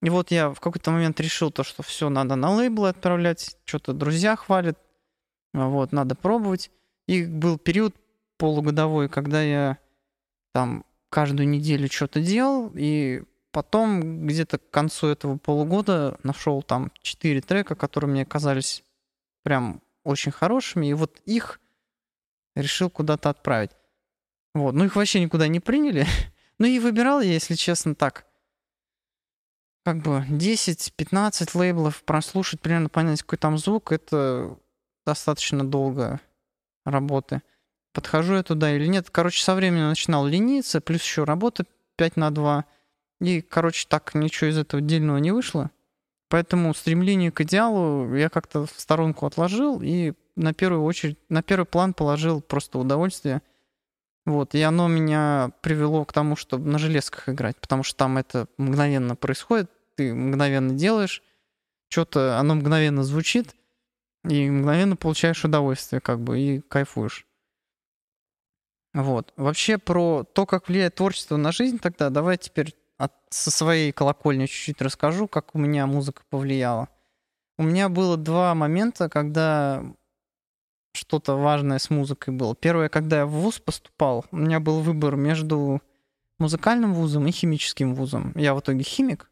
[0.02, 3.94] И вот я в какой-то момент решил то, что все, надо на лейблы отправлять, что-то
[3.94, 4.78] друзья хвалят,
[5.54, 6.70] вот, надо пробовать.
[7.08, 7.96] И был период
[8.38, 9.78] полугодовой, когда я
[10.52, 13.24] там каждую неделю что-то делал, и
[13.54, 18.84] потом где-то к концу этого полугода нашел там четыре трека, которые мне казались
[19.48, 21.62] прям очень хорошими, и вот их
[22.54, 23.72] решил куда-то отправить.
[24.54, 26.06] Вот, ну их вообще никуда не приняли.
[26.60, 28.26] ну и выбирал я, если честно, так.
[29.86, 34.60] Как бы 10-15 лейблов прослушать, примерно понять, какой там звук, это
[35.06, 36.20] достаточно долго
[36.84, 37.42] работы.
[37.94, 39.10] Подхожу я туда или нет.
[39.10, 41.64] Короче, со временем начинал лениться, плюс еще работа
[41.96, 42.66] 5 на 2.
[43.22, 45.72] И, короче, так ничего из этого дельного не вышло.
[46.30, 51.66] Поэтому стремление к идеалу я как-то в сторонку отложил и на первую очередь, на первый
[51.66, 53.42] план положил просто удовольствие.
[54.26, 58.48] Вот, и оно меня привело к тому, чтобы на железках играть, потому что там это
[58.58, 61.24] мгновенно происходит, ты мгновенно делаешь,
[61.88, 63.56] что-то, оно мгновенно звучит,
[64.26, 67.26] и мгновенно получаешь удовольствие, как бы, и кайфуешь.
[68.94, 69.32] Вот.
[69.38, 74.46] Вообще про то, как влияет творчество на жизнь тогда, давай теперь от, со своей колокольни
[74.46, 76.90] чуть-чуть расскажу, как у меня музыка повлияла.
[77.58, 79.84] У меня было два момента, когда
[80.94, 82.56] что-то важное с музыкой было.
[82.56, 85.82] Первое, когда я в ВУЗ поступал, у меня был выбор между
[86.40, 88.32] музыкальным вузом и химическим вузом.
[88.36, 89.30] Я в итоге химик.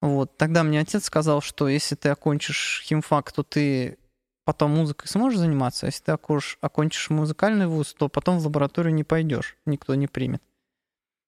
[0.00, 0.36] Вот.
[0.36, 3.98] Тогда мне отец сказал, что если ты окончишь химфак, то ты
[4.44, 9.04] потом музыкой сможешь заниматься, а если ты окончишь, музыкальный вуз, то потом в лабораторию не
[9.04, 10.42] пойдешь, никто не примет.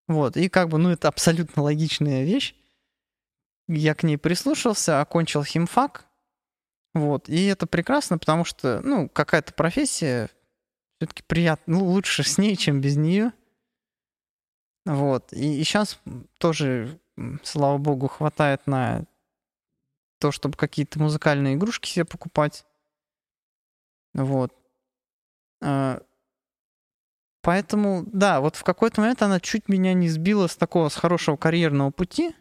[0.07, 2.55] Вот, и как бы, ну, это абсолютно логичная вещь.
[3.69, 6.07] Я к ней прислушался, окончил химфак,
[6.93, 10.31] вот, и это прекрасно, потому что, ну, какая-то профессия
[10.97, 13.33] все-таки приятно, ну, лучше с ней, чем без нее.
[14.85, 15.99] Вот, и, и сейчас
[16.39, 17.01] тоже,
[17.43, 19.07] слава богу, хватает на
[20.19, 22.65] то, чтобы какие-то музыкальные игрушки себе покупать.
[24.13, 24.55] Вот.
[27.45, 31.37] Поэтому, да, вот в какой-то момент она чуть меня не сбила с такого, с хорошего
[31.37, 32.35] карьерного пути,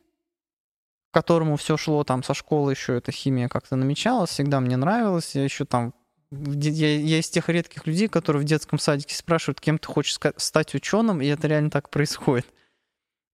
[1.12, 5.36] к которому все шло там со школы еще эта химия как-то намечалась, всегда мне нравилось,
[5.36, 5.94] я еще там
[6.32, 10.74] я, я из тех редких людей, которые в детском садике спрашивают, кем ты хочешь стать
[10.74, 12.48] ученым, и это реально так происходит.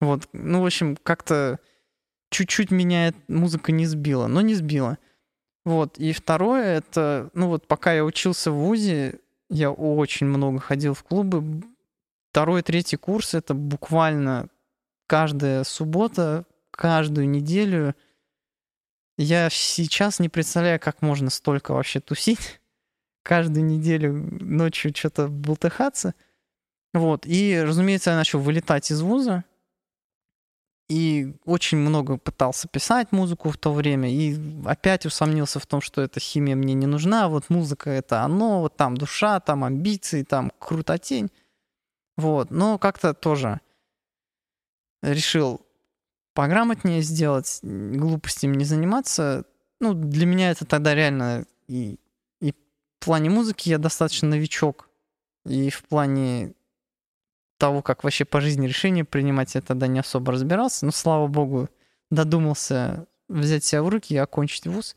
[0.01, 1.59] Вот, ну, в общем, как-то
[2.31, 4.97] чуть-чуть меня музыка не сбила, но не сбила.
[5.65, 5.99] Вот.
[5.99, 11.03] И второе, это, ну вот пока я учился в ВУЗе, я очень много ходил в
[11.03, 11.63] клубы.
[12.31, 14.49] Второй, третий курс— это буквально
[15.07, 17.95] каждая суббота, каждую неделю.
[19.17, 22.61] Я сейчас не представляю, как можно столько вообще тусить.
[23.21, 26.15] Каждую неделю ночью что-то бултыхаться.
[26.93, 27.25] Вот.
[27.25, 29.43] И, разумеется, я начал вылетать из вуза
[30.89, 36.01] и очень много пытался писать музыку в то время, и опять усомнился в том, что
[36.01, 40.51] эта химия мне не нужна, вот музыка— это оно, вот там душа, там амбиции, там
[40.57, 41.29] крутотень.
[42.17, 43.61] Вот, но как-то тоже
[45.03, 45.61] решил
[46.33, 49.45] пограмотнее сделать, глупостями не заниматься.
[49.79, 51.99] Ну, для меня это тогда реально и,
[52.41, 54.89] и в плане музыки я достаточно новичок,
[55.45, 56.55] и в плане
[57.59, 60.85] того, как вообще по жизни решения принимать, я тогда не особо разбирался.
[60.85, 61.69] Но, слава богу,
[62.09, 64.95] додумался взять себя в руки и окончить вуз.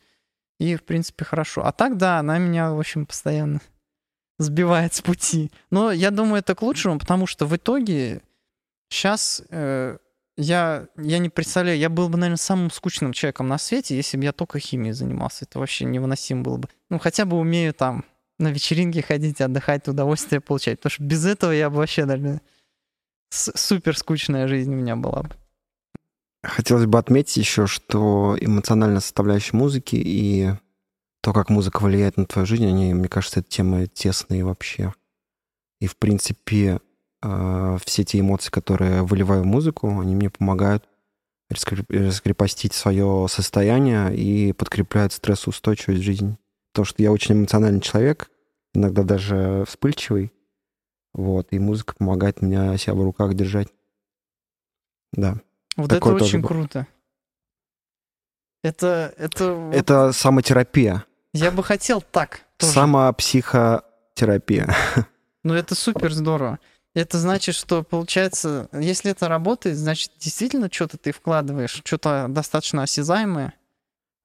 [0.59, 1.65] И, в принципе, хорошо.
[1.65, 3.61] А так, да, она меня, в общем, постоянно
[4.39, 5.51] сбивает с пути.
[5.69, 8.21] Но я думаю, это к лучшему, потому что в итоге
[8.89, 9.97] сейчас э,
[10.37, 14.23] я, я не представляю, я был бы, наверное, самым скучным человеком на свете, если бы
[14.23, 15.45] я только химией занимался.
[15.45, 16.69] Это вообще невыносимо было бы.
[16.89, 18.05] Ну, хотя бы умею там
[18.39, 20.79] на вечеринки ходить, отдыхать, удовольствие получать.
[20.79, 22.41] Потому что без этого я бы вообще, наверное,
[23.29, 25.29] супер скучная жизнь у меня была бы.
[26.43, 30.51] Хотелось бы отметить еще, что эмоциональная составляющая музыки и
[31.21, 34.93] то, как музыка влияет на твою жизнь, они, мне кажется, это темы тесные вообще.
[35.79, 36.81] И, в принципе,
[37.21, 40.83] э, все те эмоции, которые выливаю в музыку, они мне помогают
[41.49, 46.37] раскрепостить свое состояние и подкрепляют стрессоустойчивость жизни.
[46.73, 48.31] Потому что я очень эмоциональный человек,
[48.73, 50.33] иногда даже вспыльчивый.
[51.13, 53.67] Вот, и музыка помогает мне себя в руках держать.
[55.11, 55.35] Да.
[55.77, 56.47] Вот Такое это очень был.
[56.47, 56.87] круто.
[58.63, 59.69] Это, это...
[59.71, 61.05] Это самотерапия.
[61.33, 62.41] Я бы хотел так.
[62.57, 62.73] Тоже.
[62.73, 64.75] Самопсихотерапия.
[65.45, 66.57] Ну, это супер здорово.
[66.95, 73.53] Это значит, что получается, если это работает, значит, действительно что-то ты вкладываешь, что-то достаточно осязаемое,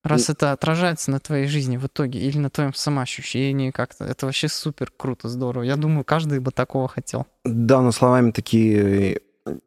[0.09, 4.05] раз это отражается на твоей жизни в итоге или на твоем самоощущении как-то.
[4.05, 5.63] Это вообще супер круто, здорово.
[5.63, 7.27] Я думаю, каждый бы такого хотел.
[7.45, 9.21] Да, но словами такие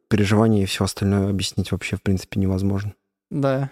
[0.08, 2.94] переживания и все остальное объяснить вообще, в принципе, невозможно.
[3.30, 3.70] Да.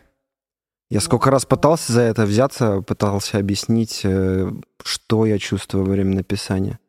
[0.88, 4.50] Я сколько раз пытался за это взяться, пытался объяснить, э,
[4.82, 6.80] что я чувствую во время написания.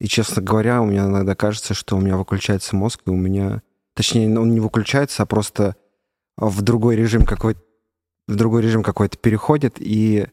[0.00, 3.62] И, честно говоря, у меня иногда кажется, что у меня выключается мозг, и у меня...
[3.94, 5.74] Точнее, он не выключается, а просто
[6.36, 7.60] в другой режим какой-то
[8.26, 10.26] в другой режим какой-то переходит, и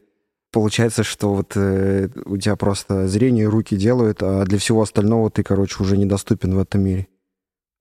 [0.50, 5.30] получается, что вот э, у тебя просто зрение и руки делают, а для всего остального
[5.30, 7.08] ты, короче, уже недоступен в этом мире.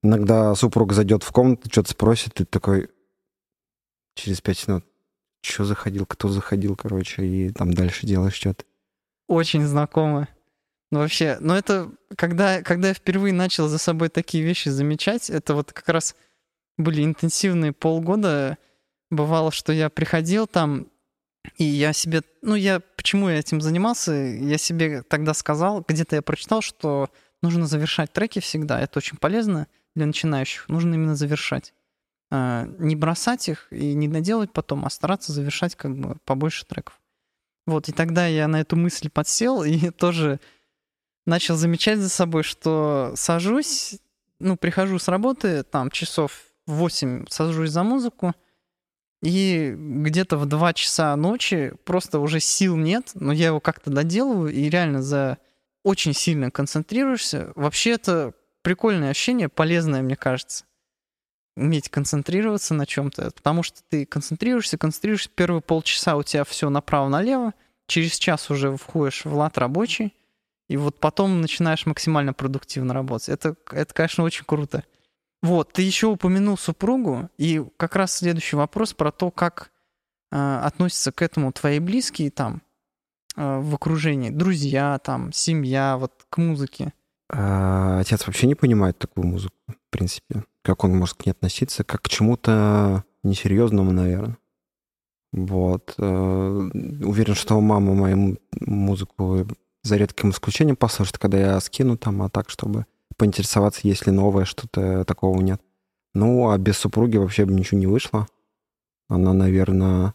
[0.01, 2.89] Иногда супруг зайдет в комнату, что-то спросит, ты такой
[4.15, 4.85] через пять минут,
[5.41, 8.65] что заходил, кто заходил, короче, и там дальше делаешь что-то.
[9.27, 10.27] Очень знакомо.
[10.91, 15.55] Ну, вообще, ну это, когда, когда я впервые начал за собой такие вещи замечать, это
[15.55, 16.15] вот как раз
[16.77, 18.57] были интенсивные полгода.
[19.13, 20.87] Бывало, что я приходил там,
[21.57, 26.21] и я себе, ну я, почему я этим занимался, я себе тогда сказал, где-то я
[26.21, 27.09] прочитал, что
[27.43, 31.73] нужно завершать треки всегда, это очень полезно для начинающих, нужно именно завершать.
[32.31, 36.99] А, не бросать их и не наделать потом, а стараться завершать как бы побольше треков.
[37.67, 40.39] Вот, и тогда я на эту мысль подсел и тоже
[41.27, 43.99] начал замечать за собой, что сажусь,
[44.39, 48.33] ну, прихожу с работы, там, часов 8 сажусь за музыку,
[49.23, 54.53] и где-то в 2 часа ночи просто уже сил нет, но я его как-то доделываю,
[54.53, 55.37] и реально за
[55.81, 57.53] очень сильно концентрируешься.
[57.55, 60.65] Вообще это прикольное ощущение, полезное, мне кажется.
[61.55, 67.53] Уметь концентрироваться на чем-то, потому что ты концентрируешься, концентрируешься, первые полчаса у тебя все направо-налево,
[67.87, 70.13] через час уже входишь в лад рабочий,
[70.67, 73.29] и вот потом начинаешь максимально продуктивно работать.
[73.29, 74.83] Это, это конечно, очень круто.
[75.43, 79.71] Вот, ты еще упомянул супругу, и как раз следующий вопрос про то, как
[80.31, 82.61] э, относятся к этому твои близкие там
[83.35, 86.93] э, в окружении, друзья, там, семья, вот к музыке.
[87.29, 90.45] А, отец вообще не понимает такую музыку, в принципе.
[90.61, 94.37] Как он может к ней относиться, как к чему-то несерьезному, наверное.
[95.33, 95.93] Вот.
[95.97, 96.69] Э,
[97.03, 99.45] уверен, что мама мою музыку
[99.81, 102.85] за редким исключением послушать, когда я скину там, а так, чтобы
[103.17, 105.61] поинтересоваться, есть ли новое, что-то такого нет.
[106.13, 108.27] Ну, а без супруги вообще бы ничего не вышло.
[109.07, 110.13] Она, наверное...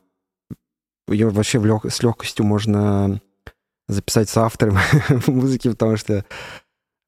[1.08, 1.90] Ее вообще лег...
[1.90, 3.20] с легкостью можно
[3.88, 4.78] записать с автором
[5.26, 6.24] музыки, потому что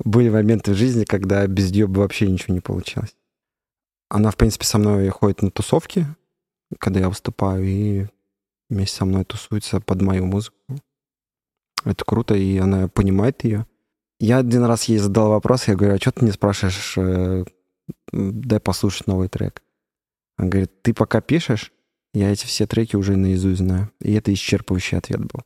[0.03, 3.15] были моменты в жизни, когда без нее бы вообще ничего не получилось.
[4.09, 6.07] Она, в принципе, со мной ходит на тусовки,
[6.79, 8.07] когда я выступаю, и
[8.71, 10.57] вместе со мной тусуется под мою музыку.
[11.85, 13.67] Это круто, и она понимает ее.
[14.21, 17.45] Я один раз ей задал вопрос, я говорю, а что ты не спрашиваешь, э,
[18.13, 19.63] дай послушать новый трек?
[20.37, 21.73] Она говорит, ты пока пишешь,
[22.13, 23.91] я эти все треки уже наизусть знаю.
[24.01, 25.41] И это исчерпывающий ответ был.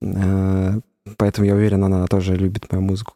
[0.00, 0.80] Э,
[1.16, 3.14] поэтому я уверен, она тоже любит мою музыку.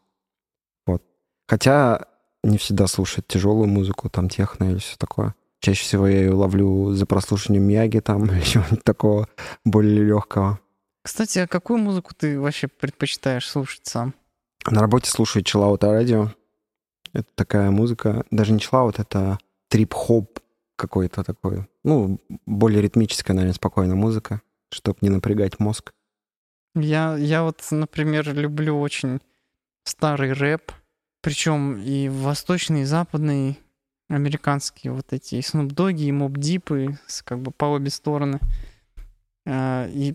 [0.84, 1.04] Вот.
[1.46, 2.06] Хотя
[2.42, 5.36] не всегда слушает тяжелую музыку, там техно или все такое.
[5.60, 9.28] Чаще всего я ее ловлю за прослушиванием Мияги там или чего-нибудь такого
[9.64, 10.58] более легкого.
[11.04, 14.14] Кстати, а какую музыку ты вообще предпочитаешь слушать сам?
[14.66, 16.32] На работе слушаю чиллаут радио.
[17.12, 19.38] Это такая музыка, даже не чиллаут, это
[19.68, 20.40] трип-хоп
[20.76, 21.68] какой-то такой.
[21.84, 24.40] Ну, более ритмическая, наверное, спокойная музыка,
[24.70, 25.92] чтобы не напрягать мозг.
[26.74, 29.20] Я, я вот, например, люблю очень
[29.84, 30.72] старый рэп,
[31.20, 33.58] причем и восточный, и западный,
[34.08, 38.40] американские вот эти и Snoop Dogg, и Mob Deep, и как бы по обе стороны.
[39.46, 40.14] А, и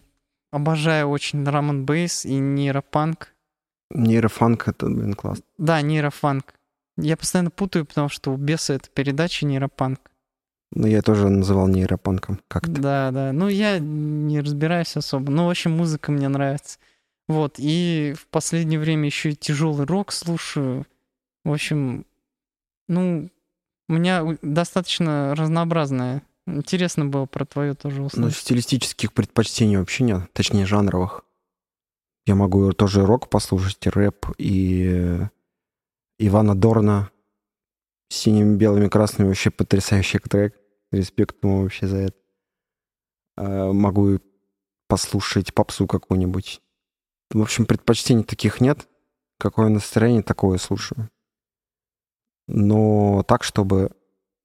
[0.52, 3.34] Обожаю очень драм бейс и нейропанк.
[3.90, 5.42] Нейрофанк— это, блин, класс.
[5.58, 6.54] Да, нейрофанк.
[6.98, 10.00] Я постоянно путаю, потому что у Беса это передача нейропанк.
[10.72, 12.72] Ну, я тоже называл нейропанком как-то.
[12.72, 13.32] Да, да.
[13.32, 15.32] Ну, я не разбираюсь особо.
[15.32, 16.80] Ну, в общем, музыка мне нравится.
[17.28, 17.56] Вот.
[17.58, 20.86] И в последнее время еще и тяжелый рок слушаю.
[21.46, 22.06] В общем,
[22.88, 23.30] ну,
[23.88, 28.18] у меня достаточно разнообразная Интересно было про твою тоже услышать.
[28.18, 31.26] Ну, стилистических предпочтений вообще нет, точнее, жанровых.
[32.28, 35.18] Я могу тоже рок послушать, и рэп, и,
[36.20, 37.10] Ивана Дорна
[38.10, 39.30] синими, белыми, красными.
[39.30, 40.60] Вообще потрясающий трек.
[40.92, 42.18] Респект ему вообще за это.
[43.38, 44.20] Э, могу
[44.90, 46.62] послушать попсу какую-нибудь.
[47.32, 48.90] В общем, предпочтений таких нет.
[49.40, 51.10] Какое настроение, такое слушаю.
[52.48, 53.92] Но так, чтобы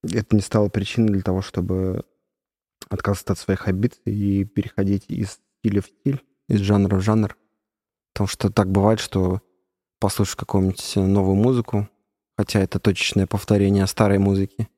[0.04, 2.04] это не стало причиной для того, чтобы
[2.88, 7.36] отказываться от своих амбиций и переходить из стиля в стиль, из жанра в жанр.
[8.12, 9.40] Потому что так бывает, что
[10.00, 11.88] послушаешь какую-нибудь новую музыку,
[12.36, 14.68] хотя это точечное повторение старой музыки.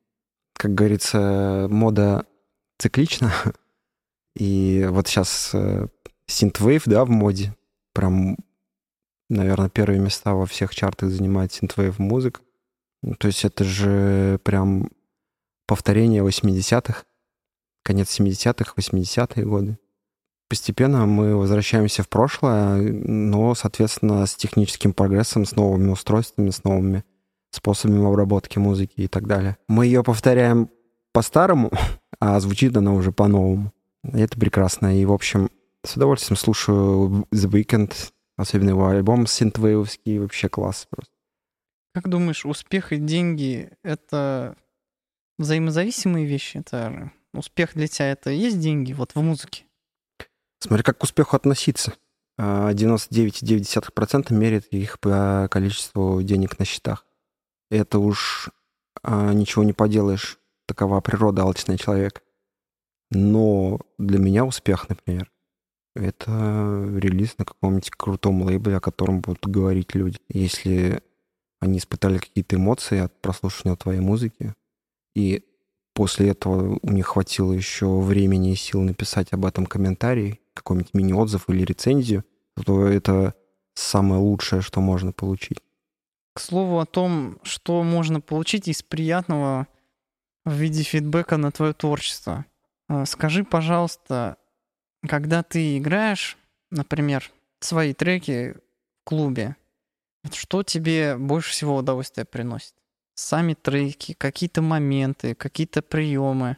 [0.57, 2.27] Как говорится, мода
[2.79, 3.33] циклична.
[4.37, 5.87] И вот сейчас э,
[6.29, 7.55] Synthwave, да, в моде.
[7.93, 8.37] Прям,
[9.29, 12.41] наверное, первые места во всех чартах занимает Synthwave музыка.
[13.03, 14.91] Ну, то есть это же прям
[15.67, 17.05] повторение 80-х,
[17.83, 19.79] конец 70-х, 80-е годы.
[20.49, 27.05] Постепенно мы возвращаемся в прошлое, но, соответственно, с техническим прогрессом, с новыми устройствами, с новыми
[27.51, 29.57] способами обработки музыки и так далее.
[29.69, 30.69] Мы ее повторяем
[31.13, 31.71] по-старому,
[32.21, 33.73] а звучит она уже по-новому.
[34.03, 35.01] Это прекрасно.
[35.01, 35.49] И, в общем,
[35.83, 37.93] с удовольствием слушаю The Weeknd,
[38.37, 41.13] особенно его альбом синтвейвский, вообще класс просто.
[41.95, 44.57] Как думаешь, успех и деньги— это
[45.39, 46.59] взаимозависимые вещи?
[46.59, 49.65] Это успех для тебя— это есть деньги вот в музыке?
[50.65, 51.93] Смотри, как к успеху относиться.
[52.39, 57.05] 99,9% а, меряет их по количеству денег на счетах.
[57.71, 58.49] Это уж
[59.03, 60.39] а, ничего не поделаешь.
[60.67, 62.23] Такова природа алчный человек.
[63.11, 65.31] Но для меня успех, например,
[65.95, 70.19] это релиз на каком-нибудь крутом лейбле, о котором будут говорить люди.
[70.31, 71.03] Если
[71.61, 74.55] они испытали какие-то эмоции от прослушивания твоей музыки,
[75.15, 75.45] и
[75.93, 81.49] после этого у них хватило еще времени и сил написать об этом комментарий, какой-нибудь мини-отзыв
[81.49, 82.25] или рецензию,
[82.65, 83.35] то это
[83.75, 85.59] самое лучшее, что можно получить.
[86.35, 89.67] К слову о том, что можно получить из приятного
[90.45, 92.45] в виде фидбэка на твое творчество.
[92.89, 94.37] А, скажи, пожалуйста,
[95.07, 96.37] когда ты играешь,
[96.71, 97.31] например,
[97.61, 99.57] свои треки в клубе,
[100.33, 102.75] что тебе больше всего удовольствия приносит?
[103.15, 106.57] Сами треки, какие-то моменты, какие-то приемы,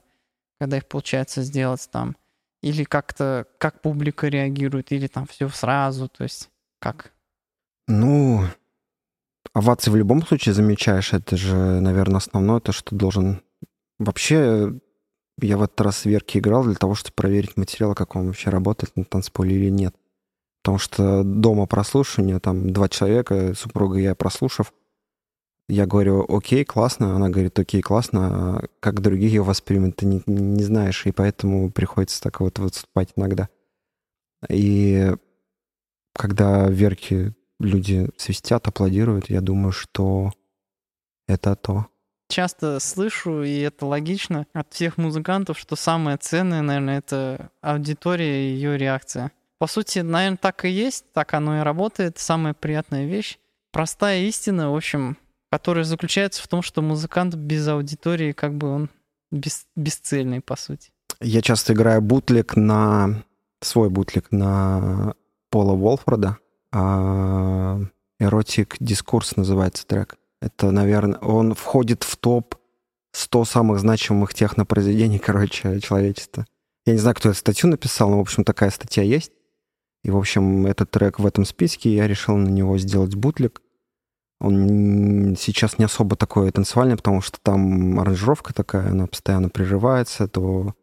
[0.58, 2.16] когда их получается сделать там,
[2.62, 6.50] или как-то, как публика реагирует, или там все сразу, то есть
[6.80, 7.12] как?
[7.88, 8.44] Ну,
[9.52, 13.42] овации в любом случае замечаешь, это же, наверное, основное, то, что должен...
[13.98, 14.78] Вообще,
[15.40, 18.96] я в этот раз Верке играл для того, чтобы проверить материал, как он вообще работает
[18.96, 19.94] на танцполе или нет.
[20.62, 24.72] Потому что дома прослушивание, там два человека, супруга и я прослушав,
[25.68, 27.16] я говорю, окей, классно.
[27.16, 28.28] Она говорит, окей, классно.
[28.58, 31.06] А как другие ее воспримут, ты не, не знаешь.
[31.06, 33.48] И поэтому приходится так вот выступать иногда.
[34.48, 35.12] И
[36.14, 40.32] когда Верки люди свистят, аплодируют, я думаю, что
[41.26, 41.86] это то.
[42.28, 48.54] Часто слышу, и это логично, от всех музыкантов, что самое ценное, наверное, это аудитория и
[48.54, 49.30] ее реакция.
[49.58, 52.18] По сути, наверное, так и есть, так оно и работает.
[52.18, 53.38] Самая приятная вещь.
[53.72, 55.16] Простая истина, в общем,
[55.50, 58.90] которая заключается в том, что музыкант без аудитории, как бы он
[59.30, 60.90] бес, бесцельный, по сути.
[61.20, 63.24] Я часто играю бутлик на...
[63.62, 65.14] свой бутлик на
[65.50, 66.38] Пола Волфорда.
[66.72, 67.80] А...
[68.18, 70.16] Эротик Дискурс называется трек.
[70.40, 72.54] Это, наверное, он входит в топ
[73.12, 76.46] 100 самых значимых технопроизведений, короче, человечества.
[76.84, 79.32] Я не знаю, кто эту статью написал, но, в общем, такая статья есть.
[80.04, 83.60] И, в общем, этот трек в этом списке, я решил на него сделать бутлик.
[84.38, 90.74] Он сейчас не особо такой танцевальный, потому что там аранжировка такая, она постоянно прерывается, то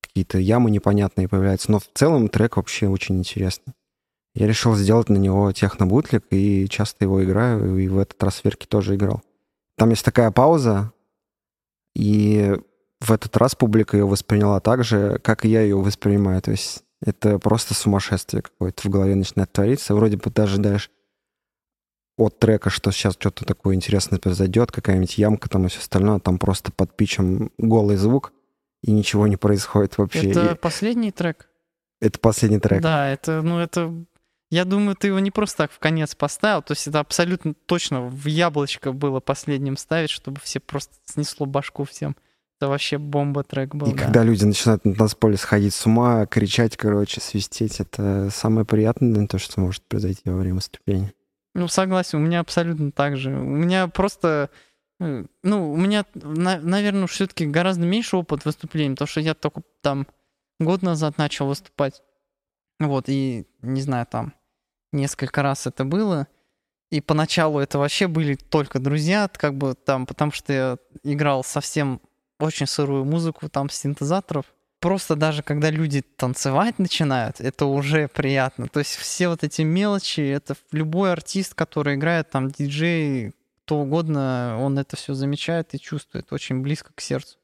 [0.00, 1.70] какие-то ямы непонятные появляются.
[1.70, 3.74] Но в целом трек вообще очень интересный.
[4.34, 8.66] Я решил сделать на него техно-бутлик, и часто его играю, и в этот раз Верки
[8.66, 9.22] тоже играл.
[9.76, 10.92] Там есть такая пауза,
[11.94, 12.56] и
[13.00, 16.40] в этот раз публика ее восприняла так же, как и я ее воспринимаю.
[16.42, 19.94] То есть это просто сумасшествие какое-то в голове начинает твориться.
[19.94, 20.90] Вроде бы ты ожидаешь
[22.16, 26.38] от трека, что сейчас что-то такое интересное произойдет, какая-нибудь ямка там и все остальное, там
[26.38, 28.32] просто под пичем голый звук,
[28.82, 30.30] и ничего не происходит вообще.
[30.30, 30.54] Это и...
[30.54, 31.48] последний трек?
[32.00, 32.82] Это последний трек.
[32.82, 33.92] Да, это, ну, это...
[34.50, 38.02] Я думаю, ты его не просто так в конец поставил, то есть это абсолютно точно
[38.02, 42.14] в яблочко было последним ставить, чтобы все просто снесло башку всем.
[42.60, 43.88] Это вообще бомба трек был.
[43.88, 44.04] И да.
[44.04, 49.38] когда люди начинают на танцполе сходить с ума, кричать, короче, свистеть, это самое приятное, то,
[49.38, 51.12] что может произойти во время выступления.
[51.54, 53.30] Ну, согласен, у меня абсолютно так же.
[53.30, 54.50] У меня просто...
[55.00, 60.06] Э, ну, у меня, наверное, все-таки гораздо меньше опыт выступлений, потому что я только там
[60.58, 62.02] год назад начал выступать.
[62.80, 64.34] Вот, и, не знаю, там
[64.92, 66.26] несколько раз это было.
[66.90, 72.00] И поначалу это вообще были только друзья, как бы там, потому что я играл совсем
[72.38, 74.46] очень сырую музыку, там, синтезаторов.
[74.84, 78.68] Просто даже когда люди танцевать начинают, это уже приятно.
[78.68, 83.32] То есть все вот эти мелочи, это любой артист, который играет, там, диджей,
[83.64, 87.38] кто угодно, он это все замечает и чувствует очень близко к сердцу.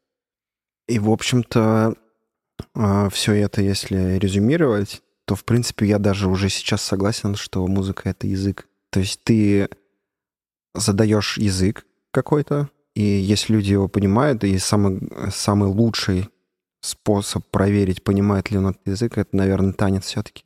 [0.86, 1.94] И, в общем-то,
[2.74, 8.02] а, все это, если резюмировать, то, в принципе, я даже уже сейчас согласен, что музыка—
[8.10, 8.68] это язык.
[8.90, 9.70] То есть ты
[10.74, 16.28] задаешь язык какой-то, и если люди его понимают, и самый, самый лучший
[16.80, 20.44] способ проверить, понимает ли он этот язык, это, наверное, танец все-таки.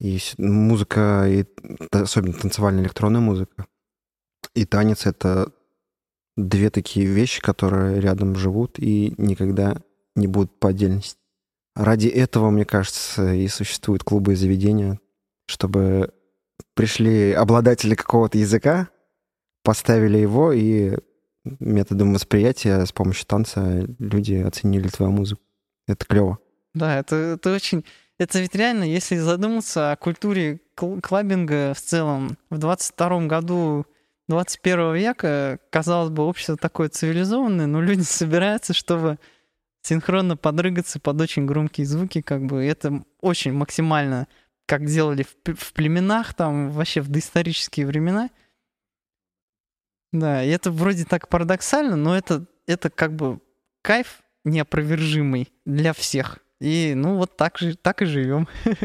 [0.00, 1.44] И музыка, и
[1.90, 3.66] особенно танцевальная электронная музыка,
[4.54, 5.52] и танец— это
[6.36, 9.76] две такие вещи, которые рядом живут и никогда
[10.14, 11.18] не будут по отдельности.
[11.74, 14.98] Ради этого, мне кажется, и существуют клубы и заведения,
[15.46, 16.12] чтобы
[16.74, 18.88] пришли обладатели какого-то языка,
[19.62, 20.96] поставили его, и
[21.60, 25.42] методом восприятия с помощью танца люди оценили твою музыку.
[25.86, 26.38] Это клево.
[26.74, 27.84] Да, это, это очень...
[28.18, 33.86] Это ведь реально, если задуматься о культуре клабинга в целом, в 22 году
[34.28, 39.18] 21 века, казалось бы, общество такое цивилизованное, но люди собираются, чтобы
[39.82, 44.26] синхронно подрыгаться под очень громкие звуки, как бы это очень максимально,
[44.66, 48.30] как делали в, в племенах, там вообще в доисторические времена.
[50.18, 53.40] Да, и это вроде так парадоксально, но это, это как бы
[53.82, 56.38] кайф неопровержимый для всех.
[56.60, 58.48] И ну вот так же так и живем.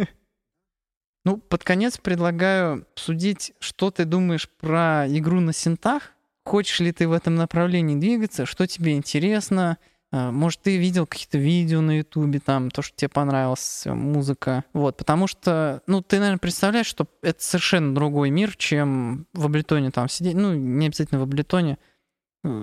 [1.24, 6.14] Ну, под конец предлагаю судить, что ты думаешь про игру на синтах.
[6.46, 8.48] Хочешь ли ты в этом направлении двигаться?
[8.48, 9.78] Что тебе интересно?
[10.12, 14.66] А, может, ты видел какие-то видео на Ютубе, там, то, что тебе понравилась музыка.
[14.74, 19.92] Вот, потому что, ну, ты, наверное, представляешь, что это совершенно другой мир, чем в Аблетоне
[19.92, 20.36] там сидеть.
[20.36, 21.78] Ну, не обязательно в Аблетоне.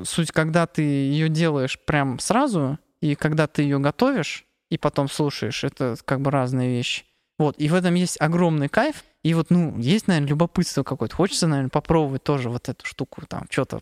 [0.04, 5.64] Суть, когда ты ее делаешь прям сразу, и когда ты ее готовишь, и потом слушаешь,
[5.64, 7.04] это как бы разные вещи.
[7.38, 9.04] Вот, и в этом есть огромный кайф.
[9.22, 11.14] И вот, ну, есть, наверное, любопытство какое-то.
[11.14, 13.80] Хочется, наверное, попробовать тоже вот эту штуку, там, что-то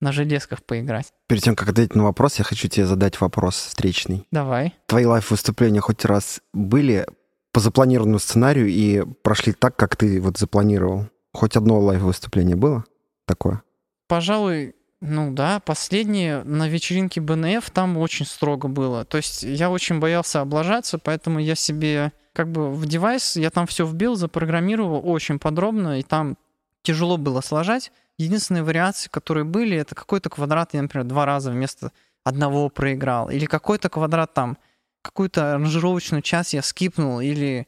[0.00, 1.12] на железках поиграть.
[1.26, 4.26] Перед тем, как ответить на вопрос, я хочу тебе задать вопрос встречный.
[4.30, 4.74] Давай.
[4.86, 7.06] Твои лайв-выступления хоть раз были
[7.52, 11.06] по запланированному сценарию и прошли так, как ты вот запланировал?
[11.32, 12.84] Хоть одно лайв-выступление было
[13.26, 13.62] такое?
[14.08, 19.04] Пожалуй, ну да, последнее на вечеринке БНФ там очень строго было.
[19.04, 23.66] То есть я очень боялся облажаться, поэтому я себе как бы в девайс, я там
[23.66, 26.36] все вбил, запрограммировал очень подробно, и там
[26.86, 27.92] тяжело было сложать.
[28.16, 31.92] Единственные вариации, которые были, это какой-то квадрат, я, например, два раза вместо
[32.24, 33.28] одного проиграл.
[33.28, 34.56] Или какой-то квадрат там,
[35.02, 37.66] какую-то аранжировочную часть я скипнул, или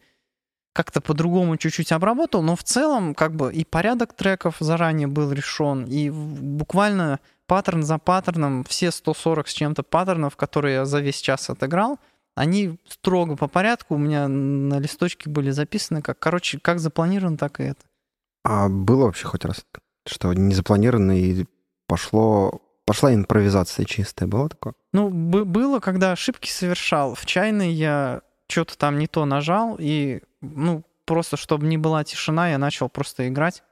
[0.72, 5.84] как-то по-другому чуть-чуть обработал, но в целом как бы и порядок треков заранее был решен,
[5.86, 11.50] и буквально паттерн за паттерном, все 140 с чем-то паттернов, которые я за весь час
[11.50, 11.98] отыграл,
[12.36, 17.58] они строго по порядку у меня на листочке были записаны, как, короче, как запланировано, так
[17.58, 17.87] и это.
[18.48, 19.64] А было вообще хоть раз,
[20.06, 21.44] что не запланировано и
[21.86, 24.74] пошло, пошла импровизация чистая, было такое?
[24.92, 27.14] Ну, было, когда ошибки совершал.
[27.14, 32.48] В чайной я что-то там не то нажал, и, ну, просто чтобы не была тишина,
[32.48, 33.62] я начал просто играть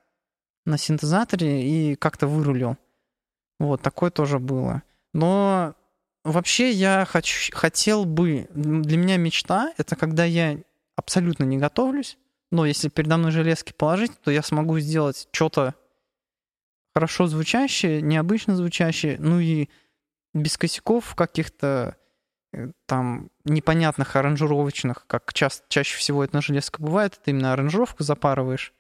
[0.66, 2.77] на синтезаторе и как-то вырулил.
[3.59, 4.83] Вот, такое тоже было.
[5.14, 5.74] Но
[6.27, 10.59] Вообще я хочу, хотел бы, для меня мечта— это когда я
[10.97, 12.18] абсолютно не готовлюсь,
[12.51, 15.75] но если передо мной железки положить, то я смогу сделать что-то
[16.95, 19.69] хорошо звучащее, необычно звучащее, ну и
[20.33, 21.97] без косяков каких-то
[22.53, 28.03] э, там непонятных аранжировочных, как ча- чаще всего это на железках бывает, ты именно аранжировку
[28.03, 28.73] запарываешь.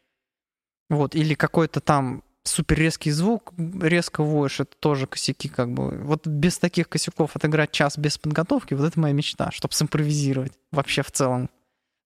[0.88, 5.98] Вот, или какой-то там супер резкий звук, резко воешь, это тоже косяки как бы.
[5.98, 11.02] Вот без таких косяков отыграть час без подготовки, вот это моя мечта, чтобы симпровизировать вообще
[11.02, 11.50] в целом.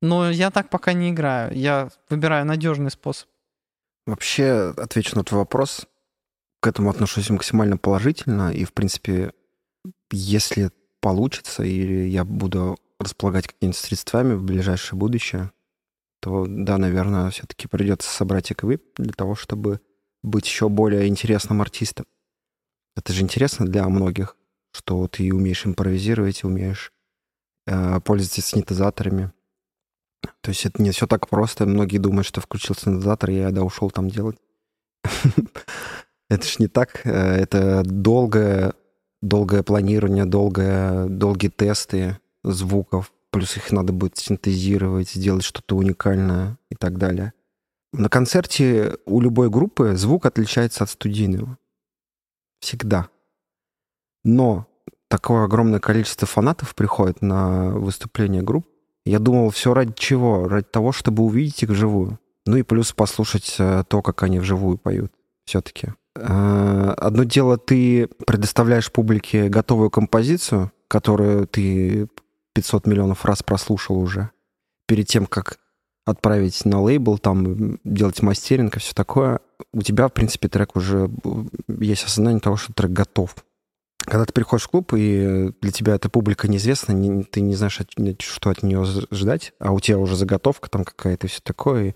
[0.03, 3.29] Но я так пока не играю, я выбираю надежный способ.
[4.07, 5.87] Вообще, отвечу на твой вопрос,
[6.61, 9.33] к этому отношусь максимально положительно, и, в принципе,
[10.11, 10.71] если
[11.01, 15.53] получится, или я буду располагать какими-то средствами в ближайшее будущее,
[16.21, 19.81] то да, наверное, все-таки придется собрать эквип для того, чтобы
[20.23, 22.07] быть еще более интересным артистом.
[22.95, 24.37] Это же интересно для многих,
[24.73, 26.93] что ты умеешь импровизировать, умеешь
[27.67, 29.33] э, пользоваться синтезаторами.
[30.41, 31.67] То есть это не все так просто.
[31.67, 34.37] Многие думают, что включил синтезатор, я да, ушел там делать.
[36.29, 37.01] Это ж не так.
[37.05, 38.75] Э, это долгое,
[39.21, 43.13] долгое планирование, долгое, долгие тесты звуков.
[43.33, 47.33] Плюс их надо будет синтезировать, сделать что-то уникальное и так далее.
[47.93, 51.59] На концерте у любой группы звук отличается от студийного.
[52.61, 53.09] Всегда.
[54.23, 54.67] Но
[55.09, 58.69] такое огромное количество фанатов приходит на выступление групп.
[59.05, 60.49] Я думал, все ради чего?
[60.49, 62.19] Ради того, чтобы увидеть их вживую.
[62.47, 65.13] Ну и плюс послушать э, то, как они вживую поют
[65.45, 65.89] все-таки.
[66.17, 72.09] Э, одно дело, ты предоставляешь публике готовую композицию, которую ты
[72.55, 74.31] 500 миллионов раз прослушал уже,
[74.87, 75.59] перед тем, как
[76.05, 79.41] отправить на лейбл, там делать мастеринг и все такое,
[79.73, 81.11] у тебя, в принципе, трек уже
[81.69, 83.35] есть осознание того, что трек готов.
[84.05, 87.81] Когда ты приходишь в клуб, и для тебя эта публика неизвестна, не, ты не знаешь,
[88.21, 91.95] что от нее ждать, а у тебя уже заготовка там какая-то и все такое,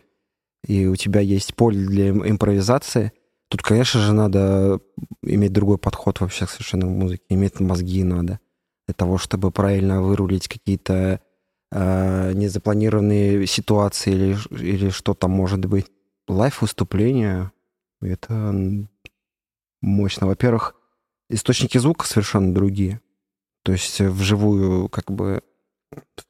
[0.67, 3.13] и, у тебя есть поле для импровизации.
[3.49, 4.81] Тут, конечно же, надо
[5.23, 8.41] иметь другой подход вообще к совершенно музыке, иметь мозги надо
[8.87, 11.21] для того, чтобы правильно вырулить какие-то
[11.73, 15.87] э, незапланированные ситуации или, или что там может быть.
[16.29, 17.53] Лайв-выступление—
[18.01, 18.55] это
[19.81, 20.27] мощно.
[20.27, 20.75] Во-первых,
[21.35, 23.01] источники звука совершенно другие.
[23.63, 25.43] То есть вживую как бы...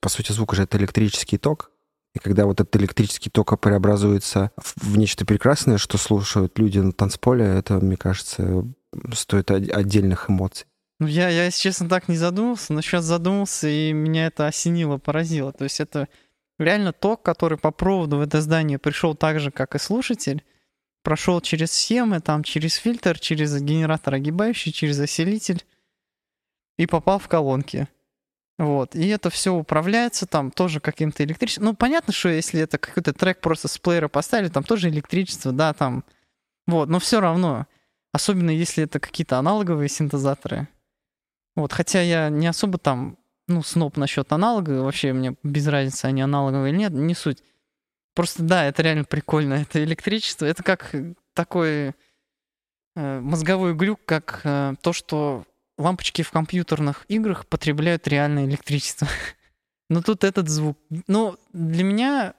[0.00, 1.70] По сути, звук же это электрический ток.
[2.14, 7.44] И когда вот этот электрический ток преобразуется в нечто прекрасное, что слушают люди на танцполе,
[7.44, 8.64] это, мне кажется,
[9.12, 10.66] стоит отдельных эмоций.
[11.00, 14.98] Ну, я, я, если честно, так не задумался, но сейчас задумался, и меня это осенило,
[14.98, 15.52] поразило.
[15.52, 16.08] То есть это
[16.58, 20.44] реально ток, который по проводу в это здание пришел так же, как и слушатель,
[21.04, 25.64] прошел через схемы, там, через фильтр, через генератор огибающий, через осилитель
[26.78, 27.86] и попал в колонки.
[28.58, 28.96] Вот.
[28.96, 31.66] И это все управляется там тоже каким-то электричеством.
[31.66, 35.72] Ну, понятно, что если это какой-то трек просто с плеера поставили, там тоже электричество, да,
[35.74, 36.04] там.
[36.66, 37.66] Вот, но все равно.
[38.12, 40.68] Особенно если это какие-то аналоговые синтезаторы.
[41.56, 46.22] Вот, хотя я не особо там, ну, сноп насчет аналога, вообще мне без разницы, они
[46.22, 47.42] аналоговые или нет, не суть.
[48.14, 50.94] Просто да, это реально прикольно, это электричество, это как
[51.32, 51.94] такой
[52.94, 55.44] э, мозговой глюк, как э, то, что
[55.78, 59.08] лампочки в компьютерных играх потребляют реальное электричество.
[59.90, 60.78] Но тут этот звук.
[61.08, 62.34] Ну, для меня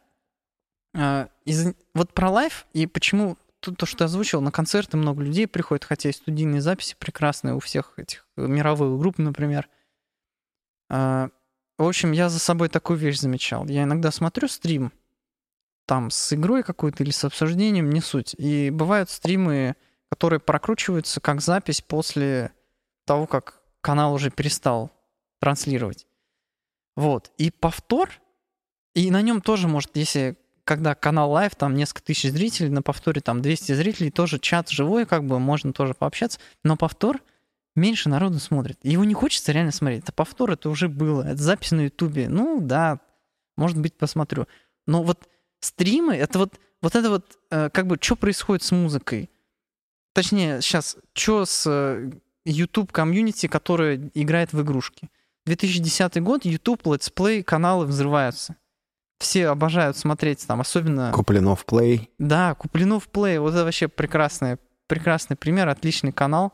[0.94, 5.48] э, из, вот про лайф и почему то, что я озвучил, на концерты много людей
[5.48, 9.68] приходит, хотя и студийные записи прекрасные у всех этих мировых групп, например.
[10.90, 11.30] А,
[11.78, 13.66] в общем, я за собой такую вещь замечал.
[13.68, 14.92] Я иногда смотрю стрим,
[15.86, 18.36] там с игрой какой-то или с обсуждением, не суть.
[18.38, 19.76] И бывают стримы,
[20.10, 22.52] которые прокручиваются как запись после
[23.06, 24.92] того, как канал уже перестал
[25.40, 26.08] транслировать.
[26.96, 27.32] Вот.
[27.38, 28.10] И повтор,
[28.94, 33.22] и на нем тоже может, если когда канал live, там несколько тысяч зрителей, на повторе
[33.22, 37.22] там 200 зрителей, тоже чат живой, как бы можно тоже пообщаться, но повтор
[37.76, 38.80] меньше народу смотрит.
[38.82, 40.04] Его не хочется реально смотреть.
[40.04, 41.22] Это повтор, это уже было.
[41.22, 42.28] Это запись на Ютубе.
[42.28, 43.00] Ну да,
[43.58, 44.48] может быть, посмотрю.
[44.88, 45.28] Но вот
[45.60, 49.30] стримы, это вот, вот это вот, э, как бы, что происходит с музыкой?
[50.14, 52.12] Точнее, сейчас, что с э,
[52.46, 55.10] YouTube комьюнити, которая играет в игрушки?
[55.46, 58.56] 2010 год, YouTube, летсплей, каналы взрываются
[59.20, 61.12] все обожают смотреть там, особенно...
[61.12, 62.12] Куплинов Плей.
[62.20, 63.38] Да, Куплинов Плей.
[63.40, 66.54] Вот это вообще прекрасный, прекрасный пример, отличный канал.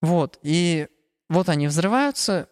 [0.00, 0.88] Вот, и
[1.28, 2.48] вот они взрываются,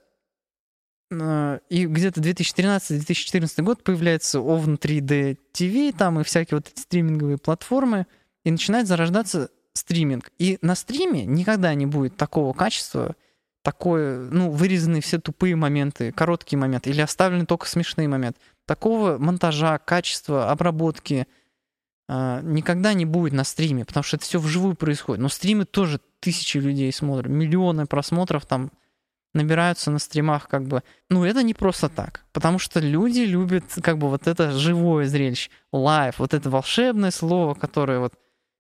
[1.11, 8.07] и где-то 2013-2014 год появляется OVN 3D TV, там и всякие вот эти стриминговые платформы,
[8.45, 10.31] и начинает зарождаться стриминг.
[10.39, 13.17] И на стриме никогда не будет такого качества,
[13.63, 18.39] такое, ну, вырезаны все тупые моменты, короткие моменты, или оставлены только смешные моменты
[18.69, 21.27] такого монтажа, качества, обработки
[22.09, 25.23] э, никогда не будет на стриме, потому что это все вживую происходит.
[25.23, 28.71] Но стримы тоже тысячи людей смотрят, миллионы просмотров там
[29.35, 30.83] набираются на стримах, как бы.
[31.11, 35.51] Ну, это не просто так, потому что люди любят, как бы, вот это живое зрелище,
[35.73, 38.15] live, вот это волшебное слово, которое вот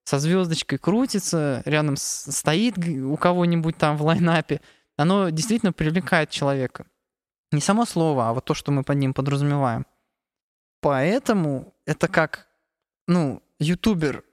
[0.04, 4.60] со звездочкой крутится, рядом стоит у кого-нибудь там в лайнапе,
[4.96, 6.86] оно действительно привлекает человека.
[7.52, 9.86] Не само слово, а вот то, что мы под ним подразумеваем.
[10.80, 12.46] Поэтому это как,
[13.06, 14.24] ну, ютубер,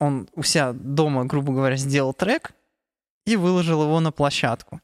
[0.00, 2.52] он у себя дома, грубо говоря, сделал трек
[3.26, 4.80] и выложил его на площадку.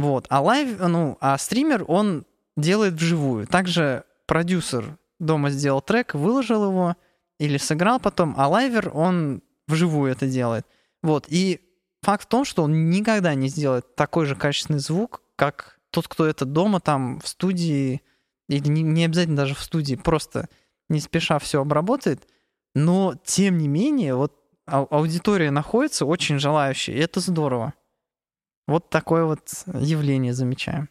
[0.00, 0.26] Вот.
[0.28, 2.24] А live, ну, а стример, он
[2.56, 3.46] делает вживую.
[3.46, 6.96] Также продюсер дома сделал трек, выложил его
[7.38, 10.66] или сыграл потом, а лайвер, он вживую это делает.
[11.02, 11.26] Вот.
[11.28, 11.60] И
[12.02, 16.26] факт в том, что он никогда не сделает такой же качественный звук, как тот, кто
[16.26, 18.02] это дома, там, в студии
[18.48, 20.48] или не, не обязательно даже в студии, просто
[20.88, 22.26] не спеша все обработает,
[22.74, 24.34] но тем не менее, вот
[24.66, 27.74] аудитория находится очень желающая, и это здорово.
[28.70, 30.88] Вот такое вот явление замечаем.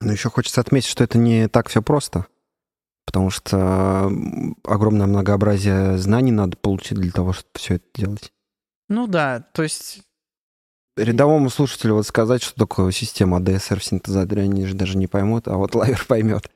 [0.00, 2.26] Но еще хочется отметить, что это не так все просто.
[3.06, 4.10] Потому что
[4.64, 8.32] огромное многообразие знаний надо получить для того, чтобы все это делать.
[8.88, 10.02] Ну да, то есть...
[10.96, 15.46] Рядовому слушателю вот сказать, что такое система ADSR в синтезаторе, они же даже не поймут,
[15.46, 16.50] а вот лайвер поймет.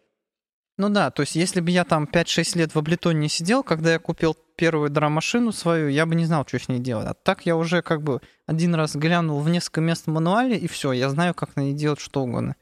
[0.76, 3.92] Ну да, то есть если бы я там 5-6 лет в Абleton не сидел, когда
[3.92, 7.06] я купил первую драм-машину свою, я бы не знал, что с ней делать.
[7.06, 10.66] А так я уже как бы один раз глянул в несколько мест в мануале, и
[10.66, 12.56] все, я знаю, как на ней делать что угодно.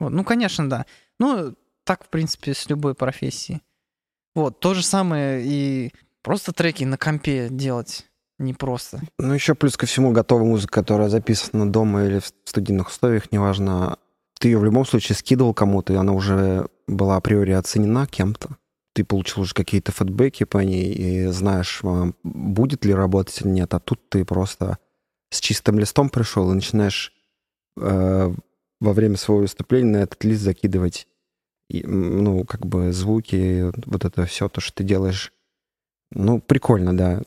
[0.00, 0.10] Вот.
[0.10, 0.86] Ну, конечно, да.
[1.18, 3.60] Ну, так, в принципе, с любой профессией.
[4.34, 5.92] Вот, то же самое и
[6.22, 8.06] просто треки на компе делать
[8.38, 9.00] непросто.
[9.18, 13.98] Ну, еще плюс ко всему готовая музыка, которая записана дома или в студийных условиях, неважно,
[14.44, 18.58] ты ее в любом случае скидывал кому-то, и она уже была априори оценена кем-то.
[18.92, 23.72] Ты получил уже какие-то фидбэки по ней и знаешь, а, будет ли работать или нет.
[23.72, 24.76] А тут ты просто
[25.30, 27.14] с чистым листом пришел и начинаешь
[27.80, 28.34] э,
[28.80, 31.08] во время своего выступления на этот лист закидывать
[31.70, 35.32] и, ну, как бы звуки, вот это все, то, что ты делаешь.
[36.10, 37.22] Ну, прикольно, да.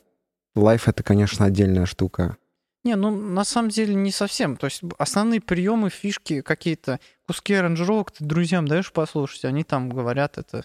[0.54, 2.36] Лайф— это, конечно, отдельная штука.
[2.84, 4.56] Не, ну на самом деле не совсем.
[4.56, 10.38] То есть основные приемы, фишки, какие-то куски аранжировок ты друзьям даешь послушать, они там говорят
[10.38, 10.64] это,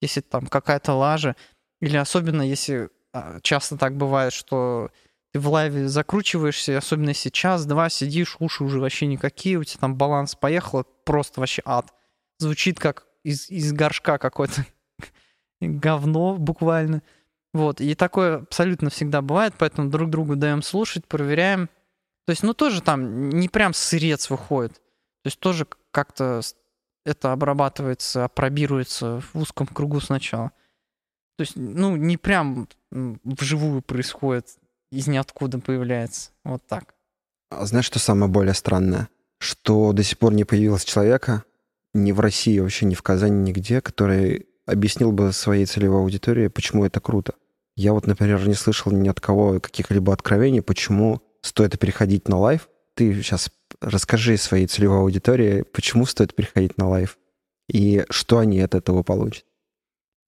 [0.00, 1.34] если там какая-то лажа,
[1.80, 4.90] или особенно если а, часто так бывает, что
[5.32, 9.96] ты в лайве закручиваешься, особенно если час-два сидишь, уши уже вообще никакие, у тебя там
[9.96, 11.92] баланс поехал, просто вообще ад.
[12.38, 14.66] Звучит как из, из горшка какое-то
[15.60, 17.02] говно буквально.
[17.56, 21.70] Вот, и такое абсолютно всегда бывает, поэтому друг другу даем слушать, проверяем.
[22.26, 24.74] То есть, ну, тоже там не прям сырец выходит.
[24.74, 26.42] То есть тоже как-то
[27.06, 30.50] это обрабатывается, опробируется в узком кругу сначала.
[31.38, 34.58] То есть, ну, не прям вживую происходит,
[34.92, 36.32] из ниоткуда появляется.
[36.44, 36.94] Вот так.
[37.50, 39.08] А знаешь, что самое более странное?
[39.38, 41.44] Что до сих пор не появилось человека,
[41.94, 46.84] ни в России, вообще ни в Казани, нигде, который объяснил бы своей целевой аудитории, почему
[46.84, 47.32] это круто.
[47.76, 52.68] Я вот, например, не слышал ни от кого каких-либо откровений, почему стоит переходить на live.
[52.94, 53.50] Ты сейчас
[53.80, 57.18] расскажи своей целевой аудитории, почему стоит переходить на live
[57.68, 59.44] и что они от этого получат.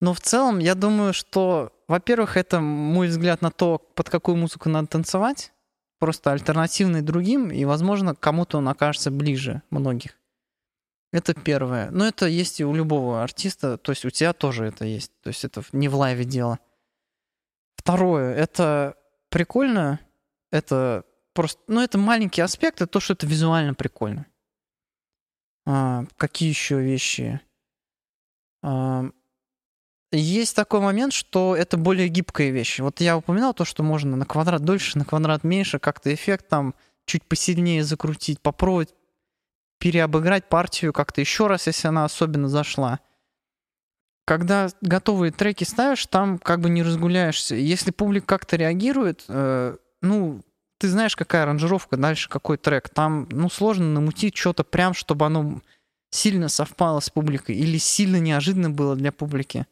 [0.00, 4.68] Ну, в целом, я думаю, что, во-первых, это мой взгляд на то, под какую музыку
[4.68, 5.52] надо танцевать,
[5.98, 10.12] просто альтернативный другим, и, возможно, кому-то он окажется ближе многих.
[11.10, 11.90] Это первое.
[11.90, 15.10] Но это есть и у любого артиста, то есть у тебя тоже это есть.
[15.22, 16.58] То есть это не в лайве дело.
[17.88, 18.98] Второе, это
[19.30, 19.98] прикольно,
[20.52, 24.26] это просто, ну, это маленький аспект, это то, что это визуально прикольно.
[25.66, 27.40] А, какие еще вещи?
[28.62, 29.06] А,
[30.12, 32.78] есть такой момент, что это более гибкая вещь.
[32.80, 36.74] Вот я упоминал то, что можно на квадрат дольше, на квадрат меньше, как-то эффект там
[37.06, 38.94] чуть посильнее закрутить, попробовать
[39.78, 43.00] переобыграть партию как-то еще раз, если она особенно зашла
[44.28, 47.54] когда готовые треки ставишь, там как бы не разгуляешься.
[47.54, 50.42] Если публика как-то реагирует, э, ну,
[50.76, 52.90] ты знаешь, какая аранжировка, дальше какой трек.
[52.90, 55.62] Там, ну, сложно намутить что-то прям, чтобы оно
[56.10, 59.66] сильно совпало с публикой или сильно неожиданно было для публики.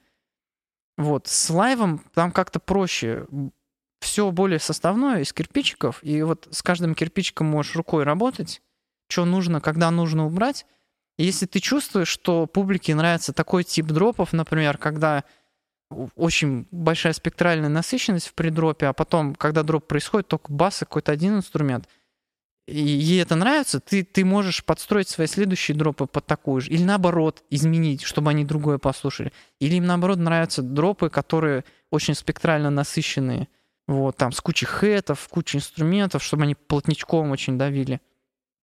[0.97, 1.27] Вот.
[1.27, 3.27] С лайвом там как-то проще.
[4.01, 8.63] Все более составное из кирпичиков, и вот с каждым кирпичиком можешь рукой работать,
[9.11, 10.65] что нужно, когда нужно убрать,
[11.19, 15.25] если ты чувствуешь, что публике нравится такой тип дропов, например, когда
[16.17, 21.13] очень большая спектральная насыщенность в придропе, а потом, когда дроп происходит, только бас и какой-то
[21.13, 21.89] один инструмент,
[22.67, 26.71] и ей это нравится, ты, ты можешь подстроить свои следующие дропы под такую же.
[26.71, 29.33] Или наоборот, изменить, чтобы они другое послушали.
[29.61, 33.47] Или им наоборот нравятся дропы, которые очень спектрально насыщенные.
[33.87, 38.01] Вот, там, с кучей хэтов, кучей инструментов, чтобы они плотничком очень давили.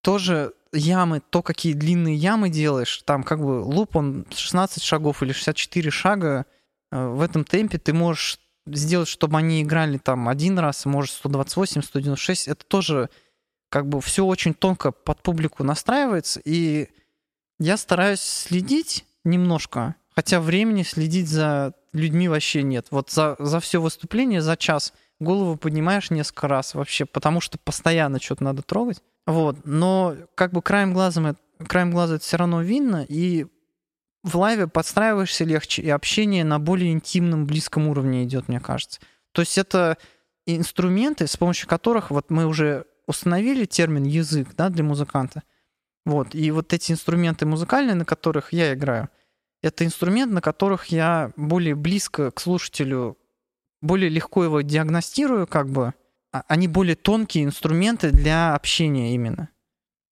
[0.02, 5.32] Тоже ямы, то, какие длинные ямы делаешь, там как бы луп, он 16 шагов или
[5.32, 6.46] 64 шага,
[6.92, 11.82] э, в этом темпе ты можешь сделать, чтобы они играли там один раз, может 128,
[11.82, 13.10] 196, это тоже
[13.70, 16.90] как бы все очень тонко под публику настраивается, и
[17.60, 22.88] я стараюсь следить немножко, хотя времени следить за людьми вообще нет.
[22.92, 28.20] Вот за, за все выступление, за час голову поднимаешь несколько раз вообще, потому что постоянно
[28.20, 29.02] что-то надо трогать.
[29.26, 31.36] Вот, но как бы краем глаза,
[31.68, 33.48] краем глаза это все равно видно, и
[34.24, 39.00] в лайве подстраиваешься легче, и общение на более интимном, близком уровне идет, мне кажется.
[39.32, 39.98] То есть это
[40.46, 45.44] инструменты, с помощью которых вот мы уже установили термин язык да, для музыканта.
[46.06, 49.10] Вот, и вот эти инструменты музыкальные, на которых я играю,
[49.62, 53.18] это инструмент, на которых я более близко к слушателю,
[53.82, 55.94] более легко его диагностирую, как бы,
[56.48, 59.50] они более тонкие инструменты для общения именно,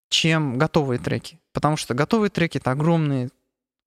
[0.10, 1.40] чем готовые треки.
[1.54, 3.30] Потому что готовые треки— это огромные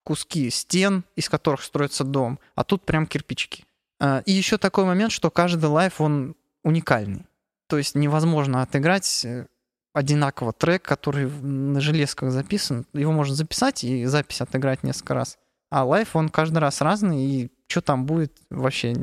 [0.05, 3.65] куски стен, из которых строится дом, а тут прям кирпичики.
[4.01, 7.27] А, и еще такой момент, что каждый лайф, он уникальный.
[7.69, 9.47] То есть невозможно отыграть э,
[9.95, 12.87] одинаково трек, который на железках записан.
[12.93, 15.39] Его можно записать и запись отыграть несколько раз.
[15.71, 18.95] А лайф, он каждый раз разный, и что там будет вообще...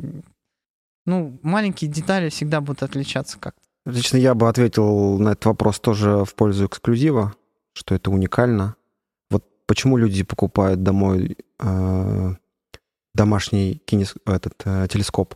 [1.06, 3.60] Ну, маленькие детали всегда будут отличаться как-то.
[3.84, 7.34] Лично я бы ответил на этот вопрос тоже в пользу эксклюзива,
[7.74, 8.76] что это уникально.
[9.30, 12.34] Вот почему люди покупают домой э,
[13.14, 15.34] домашний кинес, этот э, телескоп?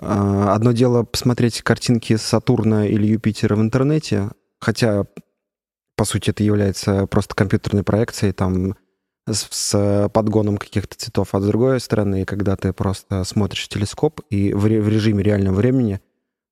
[0.00, 4.30] Э, одно дело посмотреть картинки Сатурна или Юпитера в интернете,
[4.60, 5.06] хотя
[5.96, 8.76] по сути это является просто компьютерной проекцией там
[9.28, 14.52] с, с подгоном каких-то цветов, а с другой стороны, когда ты просто смотришь телескоп и
[14.52, 16.00] в, в режиме реального времени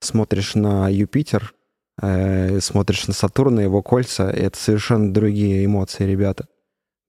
[0.00, 1.54] смотришь на Юпитер,
[2.00, 6.48] э, смотришь на Сатурн, на его кольца, это совершенно другие эмоции, ребята.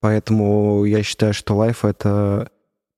[0.01, 2.49] Поэтому я считаю, что лайф— это,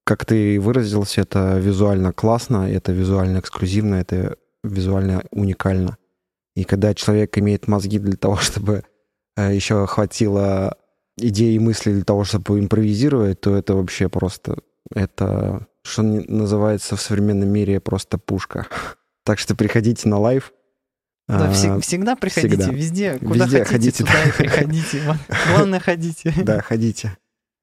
[0.06, 5.98] как ты выразился, это визуально классно, это визуально эксклюзивно, это визуально уникально.
[6.56, 8.84] И когда человек имеет мозги для того, чтобы
[9.36, 10.78] э, еще хватило
[11.22, 14.58] идеи и мысли для того, чтобы импровизировать, то это вообще просто...
[14.94, 18.68] Это, что называется в современном мире, просто пушка.
[19.24, 20.52] Так что приходите на live.
[21.28, 22.76] Да, а, вс- всегда приходите, всегда.
[22.76, 24.30] везде, куда везде хотите, ходите, туда да.
[24.30, 25.18] и приходите.
[25.48, 26.34] Главное, ходите.
[26.44, 27.18] Да, ходите.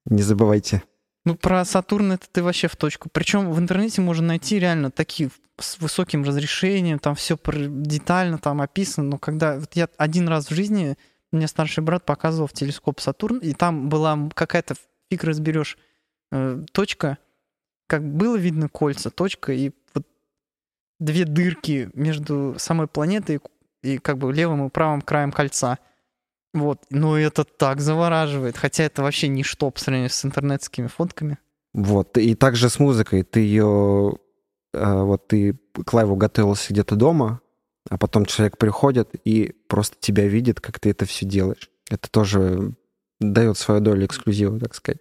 [0.07, 0.85] Не забывайте.
[1.25, 3.11] Ну, про Сатурн это ты вообще в точку.
[3.13, 9.09] Причем в интернете можно найти реально такие с высоким разрешением, там все детально там описано.
[9.09, 10.97] Но когда вот я один раз в жизни
[11.33, 14.75] мне старший брат показывал в телескоп Сатурн, и там была какая-то
[15.11, 15.79] фиг разберешь
[16.33, 17.19] э, точка,
[17.87, 20.07] как было видно кольца, точка, и вот
[21.01, 23.41] две дырки между самой планетой
[23.83, 25.79] и как бы левым и правым краем кольца.
[26.55, 26.85] Вот.
[26.91, 28.57] Но это так завораживает.
[28.57, 31.39] Хотя это вообще ничто по сравнению с интернетскими фотками.
[31.73, 32.17] Вот.
[32.19, 33.23] И также с музыкой.
[33.23, 34.17] Ты ее...
[34.73, 37.41] Э, вот ты к лайву готовился где-то дома,
[37.89, 41.71] а потом человек приходит и просто тебя видит, как ты это все делаешь.
[41.91, 42.75] Это тоже
[43.21, 45.01] дает свою долю эксклюзива, так сказать.